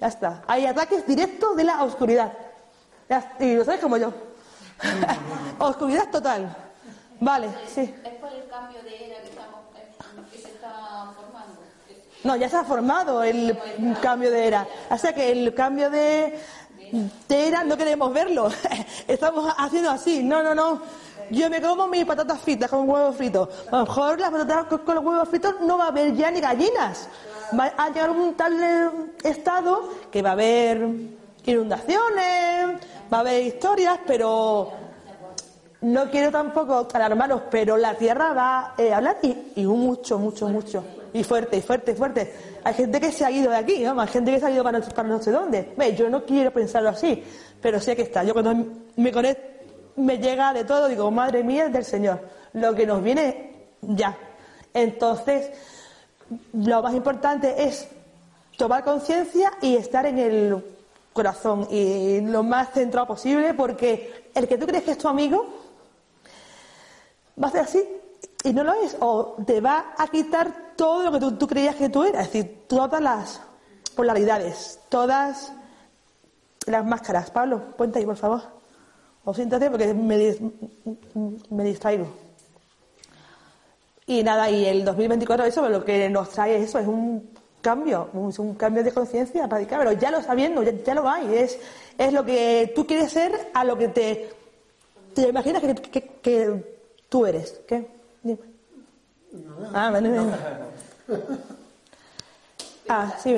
[0.00, 0.42] Ya está.
[0.46, 2.32] Hay ataques directos de la oscuridad.
[3.08, 3.36] Ya.
[3.38, 4.12] Y lo sabes como yo.
[5.58, 6.56] oscuridad total.
[7.20, 7.94] Vale, sí.
[8.02, 9.60] Es por el cambio de era que, estamos,
[10.32, 11.60] que se está formando.
[12.24, 13.56] No, ya se ha formado el
[14.00, 14.66] cambio de era.
[14.90, 16.38] O sea que el cambio de,
[17.28, 18.50] de era no queremos verlo.
[19.06, 20.22] Estamos haciendo así.
[20.22, 20.80] No, no, no.
[21.30, 23.50] yo me como mis patatas fritas con huevos fritos.
[23.70, 26.30] A lo mejor las patatas con, con los huevos fritos no va a haber ya
[26.30, 27.06] ni gallinas.
[27.58, 30.86] Va a llegar un tal eh, estado que va a haber
[31.46, 32.80] inundaciones,
[33.12, 34.72] va a haber historias, pero
[35.82, 40.84] no quiero tampoco alarmaros, pero la tierra va eh, a hablar y, mucho, mucho, mucho.
[41.12, 42.34] Y fuerte, y fuerte, y fuerte.
[42.62, 44.00] Hay gente que se ha ido de aquí, ¿no?
[44.00, 45.72] Hay gente que se ha ido para no, para no sé dónde.
[45.76, 47.24] Ve, yo no quiero pensarlo así,
[47.60, 48.22] pero sé que está.
[48.22, 48.54] Yo cuando
[48.96, 49.42] me conecto,
[49.96, 52.20] me llega de todo, digo, madre mía, es del Señor.
[52.52, 54.16] Lo que nos viene ya.
[54.72, 55.50] Entonces,
[56.52, 57.88] lo más importante es
[58.56, 60.64] tomar conciencia y estar en el
[61.12, 65.46] corazón y lo más centrado posible, porque el que tú crees que es tu amigo
[67.42, 67.82] va a ser así
[68.44, 71.88] y no lo es, o te va a quitar todo lo que tú, creías que
[71.88, 73.40] tú eras, es decir, todas las
[73.94, 75.52] polaridades, todas
[76.66, 77.30] las máscaras.
[77.30, 78.40] Pablo, ponte ahí, por favor.
[79.24, 82.06] O siéntate porque me distraigo.
[84.10, 87.30] Y nada, y el 2024 eso lo que nos trae es eso, es un
[87.62, 91.32] cambio, un, un cambio de conciencia radical, pero ya lo sabiendo, ya, ya lo hay,
[91.36, 91.56] es,
[91.96, 94.30] es lo que tú quieres ser a lo que te,
[95.14, 97.60] te imaginas que, que- que tú eres.
[97.68, 97.86] ¿Qué?
[98.24, 98.38] Dime.
[99.72, 100.32] Ah, vale, vale.
[102.88, 103.36] Ah, sí,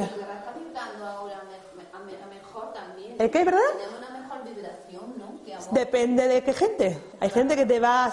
[2.72, 3.16] también.
[3.18, 3.60] ¿El qué, verdad?
[3.76, 5.44] Tenemos una mejor vibración, ¿no?
[5.44, 5.68] Que amor.
[5.74, 6.98] Depende de qué gente.
[7.20, 8.12] Hay gente que te va a...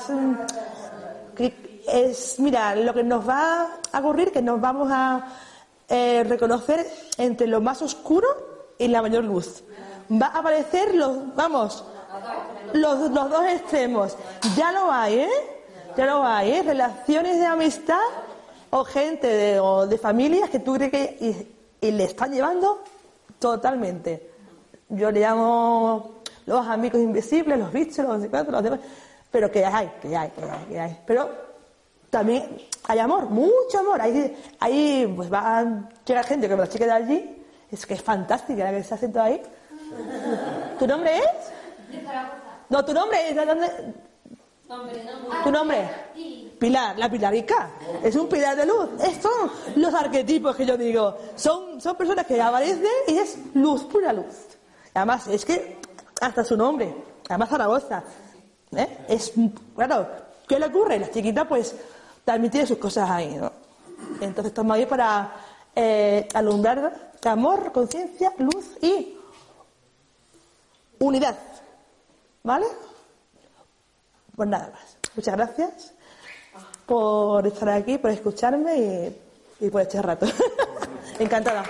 [1.92, 5.28] es, mira, lo que nos va a ocurrir que nos vamos a
[5.88, 6.86] eh, reconocer
[7.18, 8.28] entre lo más oscuro
[8.78, 9.64] y la mayor luz.
[10.12, 11.84] Va a aparecer los, vamos,
[12.74, 14.18] los, los dos extremos.
[14.56, 15.30] Ya lo hay, ¿eh?
[15.98, 16.64] Ya lo hay, ¿eh?
[16.64, 18.00] Relaciones de amistad
[18.70, 21.48] o gente de, o de familias que tú crees que
[21.82, 22.84] y le están llevando
[23.40, 24.32] totalmente.
[24.90, 28.80] Yo le llamo los amigos invisibles, los bichos, los, los demás,
[29.32, 30.98] pero que hay, que hay, que hay, que hay.
[31.06, 31.49] Pero
[32.10, 32.58] también
[32.88, 34.02] hay amor, mucho amor.
[34.02, 35.66] Ahí, ahí pues va a
[36.06, 38.94] llegar gente que me la chica de allí, es que es fantástica la que se
[38.94, 39.42] hace todo ahí.
[40.78, 41.52] ¿Tu nombre es?
[42.70, 43.36] No, tu nombre es.
[43.36, 43.68] ¿de dónde?
[45.44, 45.90] ¿Tu nombre?
[46.60, 47.72] Pilar, la pilarica.
[48.04, 48.90] Es un pilar de luz.
[49.02, 49.52] Estos son
[49.82, 51.18] los arquetipos que yo digo.
[51.36, 54.58] Son, son personas que aparecen y es luz, pura luz.
[54.94, 55.78] Además, es que
[56.22, 56.94] hasta su nombre,
[57.28, 58.04] además Zaragoza.
[58.76, 58.98] ¿eh?
[59.08, 59.34] Es,
[59.76, 60.08] claro,
[60.48, 61.00] ¿qué le ocurre?
[61.00, 61.76] La chiquita, pues,
[62.30, 63.52] también sus cosas ahí, ¿no?
[64.22, 65.32] Entonces estamos ahí para
[65.76, 69.18] eh, alumbrar amor, conciencia, luz y
[71.00, 71.36] unidad.
[72.44, 72.68] ¿Vale?
[74.36, 74.98] Pues nada más.
[75.16, 75.94] Muchas gracias
[76.86, 80.28] por estar aquí, por escucharme y, y por este rato.
[81.20, 81.64] Encantada.